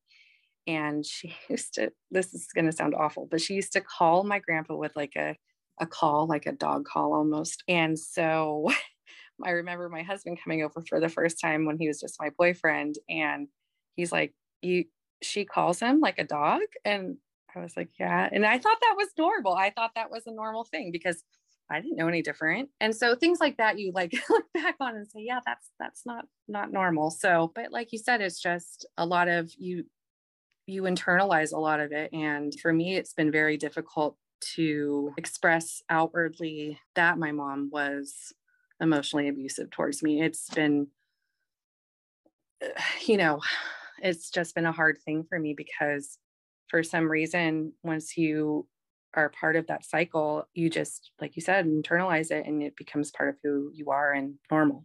And 0.66 1.06
she 1.06 1.34
used 1.48 1.74
to 1.74 1.92
this 2.10 2.34
is 2.34 2.48
going 2.54 2.66
to 2.66 2.72
sound 2.72 2.94
awful 2.94 3.26
but 3.30 3.40
she 3.40 3.54
used 3.54 3.72
to 3.74 3.80
call 3.80 4.24
my 4.24 4.40
grandpa 4.40 4.74
with 4.74 4.96
like 4.96 5.16
a 5.16 5.36
a 5.78 5.86
call 5.86 6.26
like 6.26 6.46
a 6.46 6.52
dog 6.52 6.84
call 6.84 7.14
almost 7.14 7.62
and 7.68 7.98
so 7.98 8.68
i 9.44 9.50
remember 9.50 9.88
my 9.88 10.02
husband 10.02 10.38
coming 10.42 10.62
over 10.62 10.82
for 10.88 11.00
the 11.00 11.08
first 11.08 11.40
time 11.40 11.64
when 11.64 11.78
he 11.78 11.88
was 11.88 12.00
just 12.00 12.20
my 12.20 12.30
boyfriend 12.38 12.96
and 13.08 13.48
he's 13.96 14.12
like 14.12 14.34
you 14.62 14.84
she 15.22 15.44
calls 15.44 15.80
him 15.80 16.00
like 16.00 16.18
a 16.18 16.24
dog 16.24 16.60
and 16.84 17.16
i 17.54 17.60
was 17.60 17.76
like 17.76 17.90
yeah 17.98 18.28
and 18.30 18.44
i 18.44 18.58
thought 18.58 18.78
that 18.80 18.94
was 18.96 19.08
normal 19.18 19.54
i 19.54 19.70
thought 19.70 19.92
that 19.94 20.10
was 20.10 20.26
a 20.26 20.32
normal 20.32 20.64
thing 20.64 20.90
because 20.92 21.22
I 21.70 21.80
didn't 21.80 21.96
know 21.96 22.08
any 22.08 22.20
different. 22.20 22.68
And 22.80 22.94
so 22.94 23.14
things 23.14 23.38
like 23.38 23.56
that 23.58 23.78
you 23.78 23.92
like 23.94 24.12
look 24.30 24.44
back 24.52 24.74
on 24.80 24.96
and 24.96 25.06
say, 25.06 25.20
yeah, 25.20 25.38
that's 25.46 25.70
that's 25.78 26.04
not 26.04 26.24
not 26.48 26.72
normal. 26.72 27.10
So, 27.10 27.52
but 27.54 27.70
like 27.70 27.92
you 27.92 27.98
said, 27.98 28.20
it's 28.20 28.40
just 28.40 28.86
a 28.98 29.06
lot 29.06 29.28
of 29.28 29.52
you 29.56 29.84
you 30.66 30.82
internalize 30.82 31.52
a 31.52 31.58
lot 31.58 31.80
of 31.80 31.92
it. 31.92 32.12
And 32.12 32.52
for 32.60 32.72
me, 32.72 32.96
it's 32.96 33.12
been 33.12 33.30
very 33.30 33.56
difficult 33.56 34.16
to 34.56 35.12
express 35.16 35.82
outwardly 35.90 36.78
that 36.94 37.18
my 37.18 37.32
mom 37.32 37.70
was 37.72 38.32
emotionally 38.80 39.28
abusive 39.28 39.70
towards 39.70 40.02
me. 40.02 40.22
It's 40.22 40.48
been, 40.50 40.88
you 43.06 43.16
know, 43.16 43.40
it's 44.02 44.30
just 44.30 44.54
been 44.54 44.66
a 44.66 44.72
hard 44.72 44.98
thing 45.04 45.24
for 45.28 45.38
me 45.38 45.54
because 45.54 46.18
for 46.68 46.82
some 46.82 47.10
reason, 47.10 47.72
once 47.82 48.16
you 48.16 48.66
are 49.14 49.28
part 49.28 49.56
of 49.56 49.66
that 49.66 49.84
cycle, 49.84 50.48
you 50.54 50.70
just, 50.70 51.10
like 51.20 51.36
you 51.36 51.42
said, 51.42 51.66
internalize 51.66 52.30
it 52.30 52.46
and 52.46 52.62
it 52.62 52.76
becomes 52.76 53.10
part 53.10 53.28
of 53.28 53.36
who 53.42 53.70
you 53.74 53.90
are 53.90 54.12
and 54.12 54.34
normal. 54.50 54.84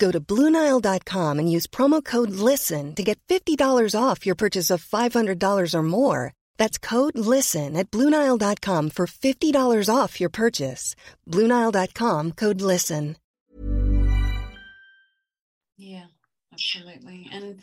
Go 0.00 0.10
to 0.10 0.18
Bluenile.com 0.18 1.38
and 1.38 1.52
use 1.52 1.66
promo 1.66 2.02
code 2.02 2.30
LISTEN 2.30 2.94
to 2.94 3.02
get 3.02 3.20
$50 3.28 3.94
off 3.94 4.24
your 4.24 4.34
purchase 4.34 4.70
of 4.70 4.82
$500 4.82 5.74
or 5.74 5.82
more. 5.82 6.32
That's 6.56 6.78
code 6.78 7.18
LISTEN 7.18 7.76
at 7.76 7.90
Bluenile.com 7.90 8.90
for 8.90 9.06
$50 9.06 9.94
off 9.94 10.18
your 10.18 10.30
purchase. 10.30 10.96
Bluenile.com 11.28 12.32
code 12.32 12.62
LISTEN. 12.62 13.16
Yeah, 15.76 16.06
absolutely. 16.52 17.28
And 17.32 17.60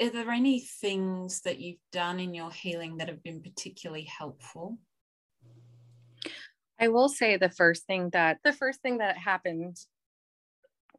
are 0.00 0.10
there 0.10 0.30
any 0.30 0.60
things 0.60 1.42
that 1.42 1.60
you've 1.60 1.84
done 1.92 2.18
in 2.20 2.34
your 2.34 2.50
healing 2.50 2.96
that 2.96 3.08
have 3.08 3.22
been 3.22 3.42
particularly 3.42 4.04
helpful? 4.04 4.78
I 6.80 6.88
will 6.88 7.08
say 7.08 7.36
the 7.36 7.48
first 7.48 7.86
thing 7.86 8.10
that 8.10 8.38
the 8.44 8.52
first 8.52 8.82
thing 8.82 8.98
that 8.98 9.16
happened 9.16 9.76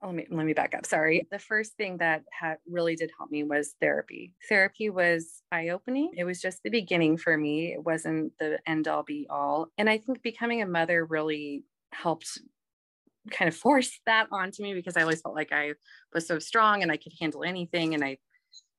let 0.03 0.13
me 0.13 0.27
let 0.29 0.45
me 0.45 0.53
back 0.53 0.75
up 0.75 0.86
sorry. 0.86 1.27
The 1.31 1.39
first 1.39 1.73
thing 1.73 1.97
that 1.97 2.23
had 2.31 2.57
really 2.69 2.95
did 2.95 3.12
help 3.17 3.31
me 3.31 3.43
was 3.43 3.75
therapy. 3.81 4.33
Therapy 4.49 4.89
was 4.89 5.41
eye-opening. 5.51 6.12
It 6.15 6.23
was 6.23 6.41
just 6.41 6.62
the 6.63 6.69
beginning 6.69 7.17
for 7.17 7.38
me. 7.38 7.73
It 7.73 7.83
wasn't 7.83 8.33
the 8.39 8.60
end 8.67 8.88
all 8.88 9.03
be 9.03 9.27
all 9.29 9.67
and 9.77 9.89
i 9.89 9.97
think 9.97 10.21
becoming 10.21 10.62
a 10.62 10.65
mother 10.65 11.05
really 11.05 11.63
helped 11.91 12.39
kind 13.31 13.47
of 13.49 13.55
force 13.55 13.99
that 14.05 14.27
onto 14.31 14.63
me 14.63 14.73
because 14.73 14.95
i 14.95 15.01
always 15.01 15.21
felt 15.21 15.36
like 15.36 15.51
i 15.51 15.73
was 16.13 16.27
so 16.27 16.39
strong 16.39 16.81
and 16.81 16.91
i 16.91 16.97
could 16.97 17.13
handle 17.19 17.43
anything 17.43 17.93
and 17.93 18.03
i 18.03 18.17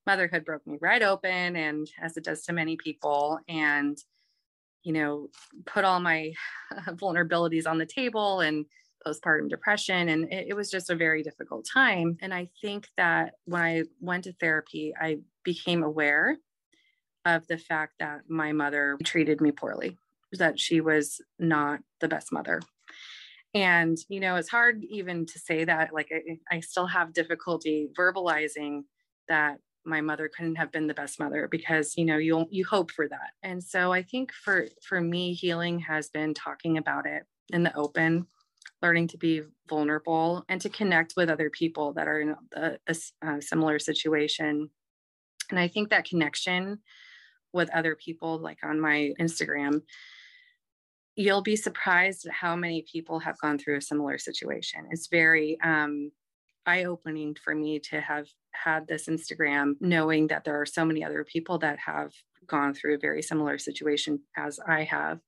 motherhood 0.07 0.45
broke 0.45 0.67
me 0.67 0.79
right 0.81 1.03
open 1.03 1.57
and 1.57 1.87
as 2.01 2.17
it 2.17 2.25
does 2.25 2.43
to 2.43 2.53
many 2.53 2.77
people 2.77 3.39
and 3.49 3.99
you 4.83 4.93
know 4.93 5.29
put 5.67 5.85
all 5.85 6.01
my 6.01 6.33
vulnerabilities 6.89 7.67
on 7.67 7.79
the 7.79 7.87
table 7.87 8.41
and 8.41 8.65
postpartum 9.07 9.49
depression. 9.49 10.09
And 10.09 10.33
it, 10.33 10.49
it, 10.49 10.55
was 10.55 10.71
just 10.71 10.91
a 10.91 10.95
very 10.95 11.23
difficult 11.23 11.67
time. 11.73 12.17
And 12.21 12.33
I 12.35 12.49
think 12.61 12.89
that 12.97 13.35
when 13.45 13.63
I 13.63 13.83
went 14.01 14.25
to 14.25 14.33
therapy, 14.35 14.93
I 15.01 15.19
became 15.45 15.83
aware 15.83 16.37
of 17.25 17.47
the 17.47 17.59
fact 17.59 17.95
that 18.01 18.23
my 18.29 18.53
mother 18.53 18.97
treated 19.05 19.41
me 19.41 19.53
poorly, 19.53 19.99
that 20.33 20.59
she 20.59 20.81
was 20.81 21.21
not 21.39 21.81
the 22.01 22.09
best 22.09 22.33
mother. 22.33 22.61
And, 23.55 23.97
you 24.09 24.21
know, 24.21 24.37
it's 24.37 24.51
hard 24.51 24.85
even 24.85 25.27
to 25.27 25.39
say 25.39 25.65
that. 25.65 25.93
Like, 25.93 26.13
I, 26.13 26.57
I 26.57 26.61
still 26.61 26.87
have 26.87 27.13
difficulty 27.13 27.89
verbalizing 27.99 28.83
that 29.29 29.59
my 29.85 30.01
mother 30.01 30.31
couldn't 30.35 30.57
have 30.57 30.71
been 30.71 30.87
the 30.87 30.95
best 30.95 31.19
mother 31.19 31.49
because 31.51 31.97
you 31.97 32.05
know 32.05 32.19
you 32.19 32.47
you 32.51 32.65
hope 32.65 32.91
for 32.91 33.09
that 33.09 33.31
and 33.43 33.63
so 33.63 33.93
i 33.93 34.03
think 34.03 34.33
for 34.33 34.67
for 34.83 35.01
me 35.01 35.33
healing 35.33 35.79
has 35.79 36.11
been 36.11 36.35
talking 36.35 36.77
about 36.77 37.07
it 37.07 37.23
in 37.51 37.63
the 37.63 37.75
open 37.75 38.27
learning 38.83 39.09
to 39.09 39.19
be 39.19 39.43
vulnerable 39.69 40.45
and 40.49 40.61
to 40.61 40.69
connect 40.69 41.15
with 41.17 41.29
other 41.29 41.51
people 41.51 41.93
that 41.95 42.09
are 42.09 42.21
in 42.21 42.35
a, 42.55 42.79
a, 42.87 42.95
a 43.27 43.43
similar 43.43 43.79
situation. 43.79 44.71
And 45.51 45.59
I 45.59 45.69
think 45.69 45.91
that 45.91 46.05
connection 46.05 46.79
with 47.53 47.75
other 47.75 47.97
people, 47.97 48.39
like 48.39 48.59
on 48.63 48.81
my 48.81 49.13
Instagram, 49.21 49.83
you'll 51.17 51.43
be 51.43 51.57
surprised 51.57 52.27
at 52.27 52.33
how 52.33 52.55
many 52.55 52.85
people 52.91 53.19
have 53.19 53.39
gone 53.41 53.59
through 53.59 53.77
a 53.77 53.83
similar 53.83 54.19
situation. 54.19 54.87
It's 54.91 55.09
very 55.09 55.59
um, 55.65 56.13
eye 56.67 56.85
opening 56.85 57.35
for 57.43 57.55
me 57.55 57.81
to 57.81 58.01
have 58.01 58.29
had 58.53 58.87
this 58.87 59.09
Instagram, 59.09 59.75
knowing 59.81 60.29
that 60.29 60.45
there 60.45 60.61
are 60.61 60.67
so 60.67 60.85
many 60.85 61.03
other 61.03 61.25
people 61.25 61.59
that 61.59 61.79
have 61.79 62.13
gone 62.47 62.75
through 62.75 62.95
a 62.95 62.99
very 62.99 63.23
similar 63.23 63.59
situation 63.59 64.21
as 64.37 64.61
I 64.67 64.85
have. 64.85 65.19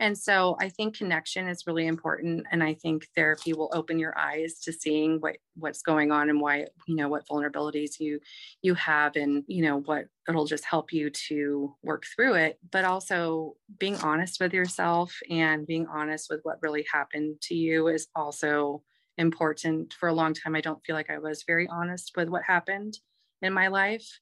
And 0.00 0.18
so 0.18 0.56
I 0.60 0.70
think 0.70 0.96
connection 0.96 1.46
is 1.46 1.66
really 1.68 1.86
important. 1.86 2.46
And 2.50 2.64
I 2.64 2.74
think 2.74 3.06
therapy 3.14 3.52
will 3.52 3.70
open 3.72 3.98
your 3.98 4.16
eyes 4.18 4.58
to 4.62 4.72
seeing 4.72 5.20
what 5.20 5.36
what's 5.54 5.82
going 5.82 6.10
on 6.10 6.28
and 6.28 6.40
why, 6.40 6.66
you 6.88 6.96
know, 6.96 7.08
what 7.08 7.26
vulnerabilities 7.28 8.00
you 8.00 8.18
you 8.62 8.74
have 8.74 9.14
and, 9.14 9.44
you 9.46 9.62
know, 9.62 9.80
what 9.82 10.06
it'll 10.28 10.46
just 10.46 10.64
help 10.64 10.92
you 10.92 11.10
to 11.28 11.74
work 11.82 12.04
through 12.14 12.34
it. 12.34 12.58
But 12.72 12.84
also 12.84 13.54
being 13.78 13.96
honest 13.98 14.40
with 14.40 14.52
yourself 14.52 15.16
and 15.30 15.66
being 15.66 15.86
honest 15.86 16.28
with 16.28 16.40
what 16.42 16.58
really 16.60 16.84
happened 16.92 17.40
to 17.42 17.54
you 17.54 17.86
is 17.86 18.08
also 18.16 18.82
important. 19.16 19.94
For 19.94 20.08
a 20.08 20.14
long 20.14 20.34
time, 20.34 20.56
I 20.56 20.60
don't 20.60 20.84
feel 20.84 20.96
like 20.96 21.10
I 21.10 21.18
was 21.18 21.44
very 21.46 21.68
honest 21.68 22.12
with 22.16 22.28
what 22.28 22.42
happened 22.42 22.98
in 23.42 23.52
my 23.52 23.68
life. 23.68 24.18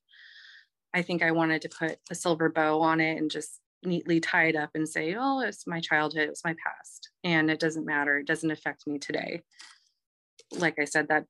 I 0.93 1.01
think 1.01 1.23
I 1.23 1.31
wanted 1.31 1.63
to 1.63 1.71
put 1.71 1.99
a 2.11 2.15
silver 2.15 2.51
bow 2.51 2.83
on 2.83 3.01
it 3.01 3.17
and 3.17 3.31
just 3.31 3.62
neatly 3.85 4.21
tie 4.21 4.47
it 4.47 4.57
up 4.57 4.71
and 4.75 4.89
say, 4.89 5.17
oh, 5.19 5.41
it's 5.41 5.67
my 5.67 5.81
childhood, 5.81 6.29
it's 6.29 6.45
my 6.45 6.55
past, 6.65 7.11
and 7.25 7.51
it 7.51 7.61
doesn't 7.61 7.87
matter. 7.87 8.19
It 8.19 8.27
doesn't 8.27 8.51
affect 8.51 8.87
me 8.87 8.99
today. 8.99 9.43
Like 10.53 10.79
I 10.79 10.85
said, 10.85 11.09
that 11.09 11.25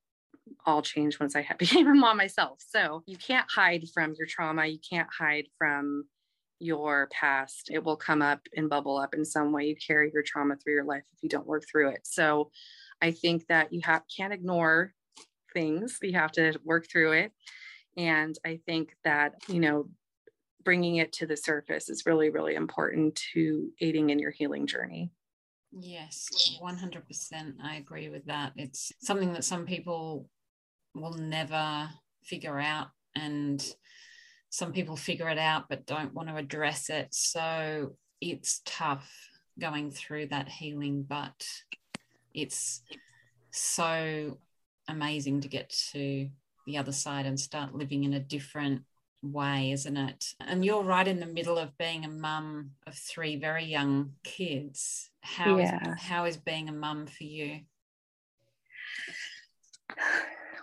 all 0.65 0.81
changed 0.81 1.19
once 1.19 1.35
I 1.35 1.45
became 1.59 1.87
a 1.87 1.93
mom 1.93 2.17
myself. 2.17 2.59
So 2.67 3.03
you 3.05 3.17
can't 3.17 3.47
hide 3.53 3.85
from 3.93 4.13
your 4.17 4.27
trauma. 4.27 4.65
You 4.65 4.79
can't 4.87 5.09
hide 5.17 5.45
from 5.57 6.05
your 6.59 7.09
past. 7.11 7.69
It 7.71 7.83
will 7.83 7.97
come 7.97 8.21
up 8.21 8.41
and 8.55 8.69
bubble 8.69 8.97
up 8.97 9.13
in 9.13 9.25
some 9.25 9.51
way. 9.51 9.65
You 9.65 9.75
carry 9.75 10.11
your 10.13 10.23
trauma 10.23 10.55
through 10.55 10.73
your 10.73 10.85
life 10.85 11.03
if 11.13 11.21
you 11.21 11.29
don't 11.29 11.47
work 11.47 11.63
through 11.69 11.89
it. 11.89 12.01
So 12.03 12.51
I 13.01 13.11
think 13.11 13.47
that 13.47 13.73
you 13.73 13.81
have, 13.83 14.03
can't 14.15 14.33
ignore 14.33 14.93
things. 15.53 15.99
You 16.01 16.13
have 16.13 16.31
to 16.33 16.53
work 16.63 16.87
through 16.89 17.13
it. 17.13 17.31
And 17.97 18.35
I 18.45 18.59
think 18.65 18.95
that, 19.03 19.33
you 19.47 19.59
know, 19.59 19.89
bringing 20.63 20.97
it 20.97 21.13
to 21.13 21.25
the 21.25 21.37
surface 21.37 21.89
is 21.89 22.05
really, 22.05 22.29
really 22.29 22.55
important 22.55 23.15
to 23.33 23.69
aiding 23.81 24.09
in 24.09 24.19
your 24.19 24.31
healing 24.31 24.67
journey. 24.67 25.11
Yes, 25.71 26.57
100%. 26.61 27.53
I 27.63 27.75
agree 27.77 28.09
with 28.09 28.25
that. 28.25 28.53
It's 28.55 28.91
something 29.01 29.33
that 29.33 29.43
some 29.43 29.65
people 29.65 30.29
will 30.93 31.13
never 31.13 31.89
figure 32.23 32.59
out. 32.59 32.87
And 33.15 33.63
some 34.49 34.71
people 34.71 34.95
figure 34.95 35.29
it 35.29 35.39
out 35.39 35.65
but 35.67 35.85
don't 35.85 36.13
want 36.13 36.29
to 36.29 36.35
address 36.35 36.89
it. 36.89 37.07
So 37.11 37.95
it's 38.21 38.61
tough 38.65 39.11
going 39.59 39.91
through 39.91 40.27
that 40.27 40.47
healing, 40.47 41.05
but 41.07 41.47
it's 42.33 42.81
so 43.51 44.37
amazing 44.87 45.41
to 45.41 45.47
get 45.47 45.69
to 45.91 46.29
the 46.65 46.77
other 46.77 46.91
side 46.91 47.25
and 47.25 47.39
start 47.39 47.75
living 47.75 48.03
in 48.03 48.13
a 48.13 48.19
different 48.19 48.83
way, 49.23 49.71
isn't 49.71 49.97
it? 49.97 50.33
And 50.39 50.63
you're 50.63 50.83
right 50.83 51.07
in 51.07 51.19
the 51.19 51.25
middle 51.25 51.57
of 51.57 51.77
being 51.77 52.05
a 52.05 52.09
mum 52.09 52.71
of 52.85 52.95
three 52.95 53.37
very 53.37 53.65
young 53.65 54.13
kids. 54.23 55.09
How 55.21 55.57
yeah. 55.57 55.93
is, 55.93 56.01
how 56.01 56.25
is 56.25 56.37
being 56.37 56.69
a 56.69 56.73
mum 56.73 57.07
for 57.07 57.23
you? 57.23 57.61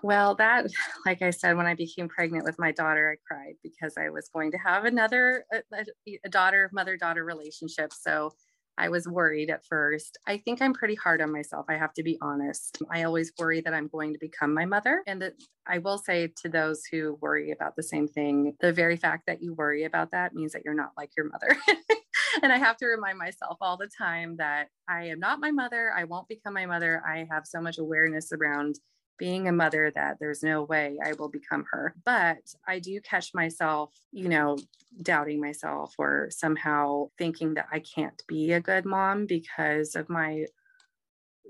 Well, 0.03 0.35
that, 0.37 0.67
like 1.05 1.23
I 1.23 1.31
said, 1.31 1.57
when 1.57 1.67
I 1.67 1.75
became 1.75 2.09
pregnant 2.09 2.45
with 2.45 2.59
my 2.59 2.73
daughter, 2.73 3.13
I 3.13 3.17
cried 3.27 3.55
because 3.63 3.95
I 3.99 4.11
was 4.11 4.31
going 4.33 4.51
to 4.53 4.59
have 4.59 4.85
another 4.85 5.45
a, 5.53 5.85
a 6.25 6.29
daughter 6.29 6.71
mother 6.73 6.97
daughter 6.97 7.25
relationship. 7.25 7.93
So 7.93 8.33
I 8.81 8.89
was 8.89 9.07
worried 9.07 9.51
at 9.51 9.63
first. 9.67 10.17
I 10.27 10.39
think 10.39 10.63
I'm 10.63 10.73
pretty 10.73 10.95
hard 10.95 11.21
on 11.21 11.31
myself. 11.31 11.67
I 11.69 11.75
have 11.75 11.93
to 11.95 12.03
be 12.03 12.17
honest. 12.23 12.79
I 12.91 13.03
always 13.03 13.31
worry 13.39 13.61
that 13.61 13.75
I'm 13.75 13.89
going 13.89 14.15
to 14.15 14.19
become 14.19 14.55
my 14.55 14.65
mother. 14.65 15.03
And 15.07 15.21
that 15.21 15.35
I 15.67 15.79
will 15.79 15.99
say 15.99 16.33
to 16.43 16.49
those 16.49 16.87
who 16.91 17.19
worry 17.21 17.51
about 17.51 17.77
the 17.77 17.83
same 17.83 18.09
thing, 18.09 18.57
the 18.61 18.73
very 18.73 18.97
fact 18.97 19.27
that 19.27 19.43
you 19.43 19.53
worry 19.53 19.85
about 19.85 20.13
that 20.13 20.35
means 20.35 20.53
that 20.53 20.63
you're 20.65 20.73
not 20.73 20.93
like 20.97 21.11
your 21.15 21.29
mother. 21.29 21.55
and 22.43 22.51
I 22.51 22.57
have 22.57 22.79
to 22.79 22.87
remind 22.87 23.19
myself 23.19 23.59
all 23.61 23.77
the 23.77 23.91
time 23.99 24.37
that 24.39 24.69
I 24.89 25.09
am 25.09 25.21
not 25.21 25.41
my 25.41 25.51
mother. 25.51 25.93
I 25.95 26.05
won't 26.05 26.29
become 26.29 26.55
my 26.55 26.65
mother. 26.65 27.03
I 27.07 27.27
have 27.31 27.47
so 27.47 27.61
much 27.61 27.77
awareness 27.77 28.33
around 28.33 28.77
being 29.21 29.47
a 29.47 29.53
mother 29.53 29.93
that 29.95 30.17
there's 30.19 30.43
no 30.43 30.65
way 30.65 30.97
I 31.05 31.13
will 31.13 31.29
become 31.29 31.67
her. 31.71 31.95
But 32.05 32.39
I 32.67 32.79
do 32.79 33.01
catch 33.03 33.35
myself, 33.35 33.95
you 34.11 34.31
know, 34.31 34.57
doubting 35.03 35.41
myself 35.41 35.95
or 35.99 36.29
somehow 36.31 37.11
thinking 37.19 37.55
that 37.55 37.69
I 37.71 37.81
can't 37.81 38.21
be 38.27 38.53
a 38.53 38.61
good 38.61 38.87
mom 38.87 39.27
because 39.27 39.95
of 39.95 40.09
my 40.09 40.47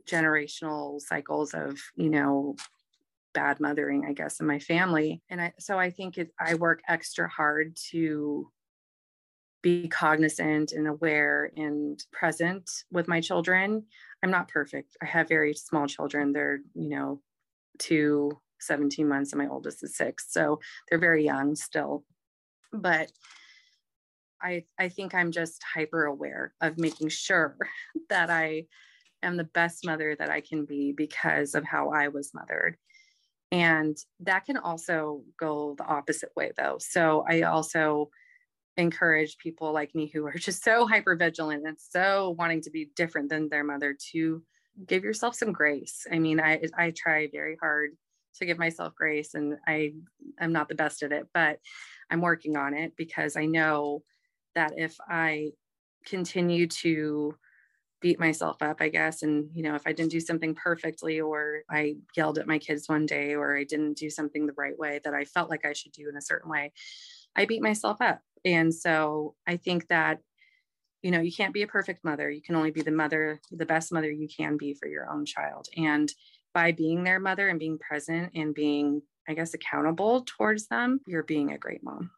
generational 0.05 1.01
cycles 1.01 1.55
of, 1.55 1.79
you 1.95 2.11
know, 2.11 2.57
bad 3.33 3.61
mothering, 3.61 4.05
I 4.05 4.15
guess, 4.15 4.41
in 4.41 4.47
my 4.47 4.59
family. 4.59 5.23
And 5.31 5.41
I, 5.41 5.53
so 5.61 5.79
I 5.79 5.91
think 5.91 6.19
it, 6.19 6.33
I 6.41 6.55
work 6.55 6.81
extra 6.89 7.29
hard 7.29 7.77
to 7.93 8.51
be 9.63 9.87
cognizant 9.87 10.73
and 10.73 10.89
aware 10.89 11.53
and 11.57 12.03
present 12.11 12.69
with 12.91 13.07
my 13.07 13.21
children. 13.21 13.85
I'm 14.25 14.31
not 14.33 14.49
perfect. 14.49 14.97
I 15.01 15.07
have 15.07 15.29
very 15.29 15.55
small 15.55 15.87
children. 15.87 16.33
They're, 16.33 16.59
you 16.75 16.89
know, 16.89 17.21
to 17.81 18.38
17 18.61 19.09
months 19.09 19.33
and 19.33 19.40
my 19.40 19.49
oldest 19.49 19.83
is 19.83 19.97
six. 19.97 20.27
So 20.31 20.61
they're 20.88 20.99
very 20.99 21.25
young 21.25 21.55
still. 21.55 22.05
But 22.73 23.11
I 24.43 24.64
I 24.79 24.88
think 24.88 25.14
I'm 25.14 25.33
just 25.33 25.62
hyper 25.75 26.05
aware 26.05 26.55
of 26.61 26.79
making 26.79 27.09
sure 27.09 27.57
that 28.09 28.31
I 28.31 28.66
am 29.23 29.37
the 29.37 29.45
best 29.45 29.85
mother 29.85 30.16
that 30.19 30.31
I 30.31 30.40
can 30.40 30.64
be 30.64 30.93
because 30.93 31.55
of 31.55 31.64
how 31.64 31.90
I 31.90 32.09
was 32.09 32.33
mothered. 32.33 32.77
And 33.53 33.97
that 34.21 34.47
can 34.47 34.57
also 34.57 35.23
go 35.38 35.75
the 35.77 35.85
opposite 35.85 36.31
way 36.37 36.53
though. 36.57 36.77
So 36.79 37.25
I 37.29 37.43
also 37.43 38.11
encourage 38.77 39.37
people 39.38 39.73
like 39.73 39.95
me 39.95 40.07
who 40.07 40.27
are 40.27 40.33
just 40.37 40.64
so 40.64 40.87
hyper 40.87 41.16
vigilant 41.16 41.66
and 41.66 41.77
so 41.79 42.35
wanting 42.38 42.62
to 42.62 42.71
be 42.71 42.90
different 42.97 43.29
than 43.29 43.49
their 43.49 43.64
mother 43.64 43.97
to 44.12 44.43
give 44.87 45.05
yourself 45.05 45.35
some 45.35 45.53
grace. 45.53 46.07
I 46.11 46.19
mean, 46.19 46.41
I 46.41 46.63
I 46.77 46.93
try 46.97 47.29
very 47.33 47.57
hard 47.61 47.91
to 48.37 48.47
give 48.47 48.59
myself 48.59 48.95
grace 48.95 49.35
and 49.35 49.57
I 49.67 49.93
am 50.39 50.53
not 50.53 50.69
the 50.69 50.75
best 50.75 51.03
at 51.03 51.13
it, 51.13 51.27
but 51.35 51.59
I'm 52.11 52.21
working 52.21 52.57
on 52.57 52.75
it 52.75 52.93
because 52.97 53.37
I 53.37 53.47
know 53.47 54.03
that 54.55 54.73
if 54.77 54.97
I 55.09 55.51
continue 56.07 56.67
to 56.67 57.35
beat 58.01 58.19
myself 58.19 58.63
up, 58.63 58.81
I 58.81 58.89
guess, 58.89 59.23
and 59.23 59.51
you 59.53 59.63
know, 59.63 59.75
if 59.75 59.83
I 59.87 59.93
didn't 59.93 60.13
do 60.13 60.21
something 60.21 60.55
perfectly 60.55 61.21
or 61.21 61.63
I 61.71 61.97
yelled 62.17 62.39
at 62.39 62.47
my 62.47 62.59
kids 62.59 62.89
one 62.89 63.05
day 63.05 63.35
or 63.35 63.57
I 63.57 63.65
didn't 63.65 63.99
do 63.99 64.09
something 64.09 64.47
the 64.47 64.55
right 64.57 64.79
way 64.79 65.01
that 65.05 65.15
I 65.15 65.25
felt 65.25 65.51
like 65.51 65.67
I 65.67 65.75
should 65.75 65.93
do 65.93 66.09
in 66.09 66.17
a 66.17 66.23
certain 66.23 66.51
way, 66.51 66.73
I 67.37 67.45
beat 67.45 67.63
myself 67.63 67.99
up. 68.01 68.21
And 68.45 68.75
so 68.75 69.35
I 69.47 69.57
think 69.57 69.89
that 69.89 70.21
you 71.03 71.11
know 71.11 71.21
you 71.21 71.33
can't 71.33 71.55
be 71.55 71.63
a 71.63 71.67
perfect 71.67 72.05
mother 72.05 72.31
you 72.31 72.43
can 72.43 72.55
only 72.55 72.71
be 72.71 72.83
the 72.83 72.91
mother 72.91 73.41
the 73.51 73.67
best 73.67 73.93
mother 73.93 74.11
you 74.11 74.29
can 74.29 74.57
be 74.57 74.75
for 74.75 74.89
your 74.89 75.11
own 75.11 75.25
child. 75.25 75.69
And 75.77 76.13
by 76.53 76.73
being 76.73 77.05
their 77.05 77.21
mother 77.21 77.49
and 77.49 77.59
being 77.59 77.79
present 77.79 78.33
and 78.35 78.55
being 78.55 79.03
i 79.29 79.35
guess 79.35 79.55
accountable 79.55 80.25
towards 80.27 80.67
them 80.67 81.01
you're 81.07 81.23
being 81.23 81.53
a 81.53 81.59
great 81.59 81.83
mom. 81.83 82.11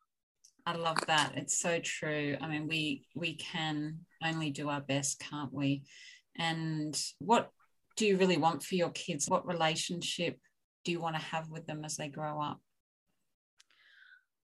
I 0.65 0.77
love 0.77 0.99
that. 1.09 1.33
It's 1.37 1.59
so 1.59 1.81
true. 1.81 2.37
I 2.41 2.49
mean 2.49 2.69
we 2.69 3.07
we 3.15 3.35
can 3.35 4.01
only 4.25 4.51
do 4.51 4.69
our 4.69 4.81
best 4.81 5.21
can't 5.21 5.53
we? 5.53 5.85
And 6.39 6.99
what 7.19 7.51
do 7.97 8.07
you 8.07 8.17
really 8.17 8.39
want 8.39 8.63
for 8.63 8.75
your 8.75 8.91
kids? 8.91 9.29
What 9.29 9.47
relationship 9.47 10.39
do 10.85 10.93
you 10.93 11.01
want 11.01 11.17
to 11.17 11.23
have 11.23 11.51
with 11.51 11.67
them 11.67 11.85
as 11.85 11.97
they 11.97 12.09
grow 12.09 12.41
up? 12.41 12.61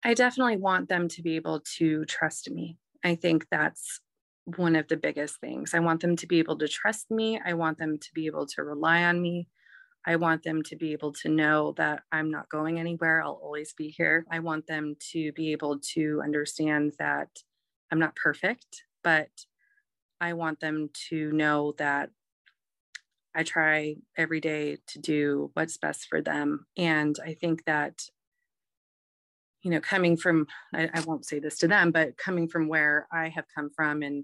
I 0.03 0.13
definitely 0.13 0.57
want 0.57 0.89
them 0.89 1.07
to 1.09 1.21
be 1.21 1.35
able 1.35 1.61
to 1.77 2.05
trust 2.05 2.49
me. 2.49 2.77
I 3.03 3.15
think 3.15 3.47
that's 3.49 4.01
one 4.55 4.75
of 4.77 4.87
the 4.87 4.97
biggest 4.97 5.41
things. 5.41 5.73
I 5.73 5.79
want 5.79 6.01
them 6.01 6.15
to 6.15 6.27
be 6.27 6.39
able 6.39 6.57
to 6.59 6.67
trust 6.67 7.11
me. 7.11 7.39
I 7.43 7.53
want 7.53 7.77
them 7.77 7.97
to 7.97 8.07
be 8.13 8.27
able 8.27 8.45
to 8.47 8.63
rely 8.63 9.03
on 9.03 9.21
me. 9.21 9.49
I 10.05 10.15
want 10.15 10.43
them 10.43 10.63
to 10.63 10.77
be 10.77 10.93
able 10.93 11.11
to 11.13 11.29
know 11.29 11.73
that 11.75 12.03
I'm 12.13 12.31
not 12.31 12.47
going 12.47 12.79
anywhere. 12.79 13.21
I'll 13.21 13.41
always 13.43 13.73
be 13.73 13.89
here. 13.89 14.25
I 14.31 14.39
want 14.39 14.65
them 14.65 14.95
to 15.11 15.33
be 15.33 15.51
able 15.51 15.79
to 15.95 16.21
understand 16.23 16.93
that 16.97 17.27
I'm 17.91 17.99
not 17.99 18.15
perfect, 18.15 18.83
but 19.03 19.29
I 20.21 20.31
want 20.31 20.61
them 20.61 20.89
to 21.09 21.31
know 21.33 21.73
that 21.77 22.09
I 23.35 23.43
try 23.43 23.97
every 24.17 24.39
day 24.39 24.77
to 24.87 24.99
do 24.99 25.51
what's 25.53 25.77
best 25.77 26.07
for 26.09 26.21
them. 26.21 26.67
And 26.77 27.17
I 27.23 27.33
think 27.33 27.65
that, 27.65 28.01
you 29.63 29.71
know, 29.71 29.81
coming 29.81 30.17
from, 30.17 30.47
I, 30.73 30.89
I 30.93 30.99
won't 31.01 31.25
say 31.25 31.39
this 31.39 31.57
to 31.59 31.67
them, 31.67 31.91
but 31.91 32.17
coming 32.17 32.47
from 32.47 32.67
where 32.67 33.07
I 33.11 33.29
have 33.29 33.45
come 33.53 33.69
from 33.75 34.03
and 34.03 34.23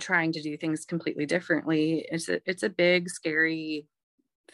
trying 0.00 0.32
to 0.32 0.42
do 0.42 0.56
things 0.56 0.84
completely 0.84 1.24
differently 1.26 2.06
it's 2.10 2.28
a 2.28 2.40
it's 2.44 2.62
a 2.62 2.68
big 2.68 3.08
scary 3.08 3.86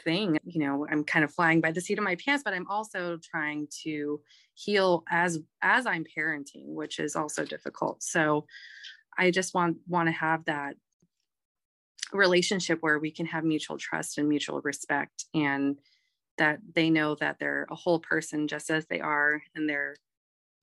thing. 0.05 0.39
You 0.45 0.61
know 0.61 0.87
i'm 0.91 1.05
kind 1.05 1.25
of 1.25 1.33
flying 1.33 1.61
by 1.61 1.73
the 1.73 1.81
seat 1.81 1.99
of 1.99 2.05
my 2.05 2.17
pants 2.17 2.43
but 2.45 2.55
i'm 2.55 2.69
also 2.69 3.19
trying 3.23 3.69
to 3.83 4.21
heal 4.55 5.05
as 5.11 5.39
as 5.63 5.87
i'm 5.87 6.05
parenting 6.17 6.67
which 6.67 6.99
is 6.99 7.17
also 7.17 7.45
difficult. 7.45 8.03
So 8.03 8.47
i 9.19 9.31
just 9.31 9.55
want 9.55 9.79
want 9.89 10.09
to 10.09 10.13
have 10.13 10.45
that 10.45 10.75
relationship 12.13 12.79
where 12.81 12.99
we 12.99 13.11
can 13.11 13.27
have 13.27 13.45
mutual 13.45 13.79
trust 13.79 14.19
and 14.19 14.29
mutual 14.29 14.61
respect 14.61 15.25
and 15.35 15.79
that 16.39 16.59
they 16.75 16.91
know 16.91 17.15
that 17.17 17.39
they're 17.39 17.67
a 17.71 17.75
whole 17.75 18.01
person 18.01 18.49
just 18.49 18.71
as 18.71 18.87
they 18.87 19.01
are 19.01 19.43
and 19.55 19.69
they're 19.69 19.97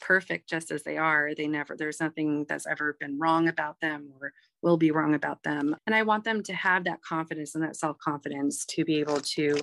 perfect 0.01 0.49
just 0.49 0.71
as 0.71 0.83
they 0.83 0.97
are. 0.97 1.33
They 1.35 1.47
never, 1.47 1.75
there's 1.77 1.99
nothing 1.99 2.45
that's 2.49 2.67
ever 2.67 2.97
been 2.99 3.19
wrong 3.19 3.47
about 3.47 3.79
them 3.79 4.09
or 4.19 4.33
will 4.61 4.77
be 4.77 4.91
wrong 4.91 5.13
about 5.13 5.43
them. 5.43 5.75
And 5.85 5.95
I 5.95 6.03
want 6.03 6.23
them 6.23 6.43
to 6.43 6.53
have 6.53 6.83
that 6.85 7.01
confidence 7.01 7.55
and 7.55 7.63
that 7.63 7.75
self 7.75 7.97
confidence 7.99 8.65
to 8.65 8.83
be 8.83 8.99
able 8.99 9.21
to 9.21 9.59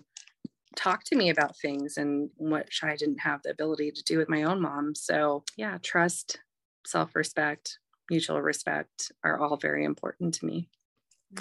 talk 0.77 1.05
to 1.05 1.17
me 1.17 1.31
about 1.31 1.57
things 1.59 1.97
and 1.97 2.31
which 2.39 2.81
I 2.83 2.97
didn't 2.97 3.19
have 3.19 3.43
the 3.43 3.51
ability 3.51 3.91
to 3.91 4.03
do 4.05 4.19
with 4.19 4.29
my 4.29 4.45
own 4.45 4.61
mom. 4.61 4.95
So, 4.95 5.45
yeah, 5.57 5.79
trust, 5.83 6.39
self 6.87 7.15
respect, 7.15 7.79
mutual 8.11 8.41
respect 8.41 9.13
are 9.25 9.41
all 9.41 9.57
very 9.57 9.85
important 9.85 10.35
to 10.35 10.47
me. 10.47 10.69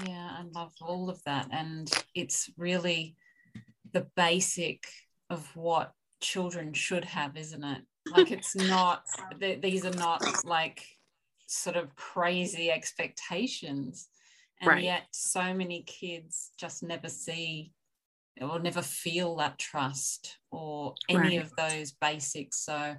Yeah, 0.05 0.37
I 0.39 0.43
love 0.53 0.73
all 0.81 1.09
of 1.09 1.23
that. 1.23 1.47
And 1.51 1.91
it's 2.13 2.49
really 2.57 3.15
the 3.97 4.05
basic 4.15 4.85
of 5.31 5.43
what 5.55 5.91
children 6.21 6.71
should 6.71 7.03
have, 7.03 7.35
isn't 7.35 7.63
it? 7.63 7.81
Like 8.11 8.31
it's 8.31 8.55
not, 8.55 9.03
these 9.39 9.85
are 9.85 9.95
not 9.95 10.27
like 10.43 10.85
sort 11.47 11.77
of 11.77 11.95
crazy 11.95 12.69
expectations. 12.69 14.09
And 14.61 14.69
Right. 14.69 14.83
yet, 14.83 15.03
so 15.11 15.51
many 15.51 15.81
kids 15.87 16.51
just 16.59 16.83
never 16.83 17.09
see 17.09 17.71
or 18.39 18.59
never 18.59 18.83
feel 18.83 19.35
that 19.37 19.57
trust 19.57 20.37
or 20.51 20.95
any 21.09 21.37
Right. 21.37 21.41
of 21.41 21.55
those 21.55 21.91
basics. 21.93 22.59
So, 22.59 22.97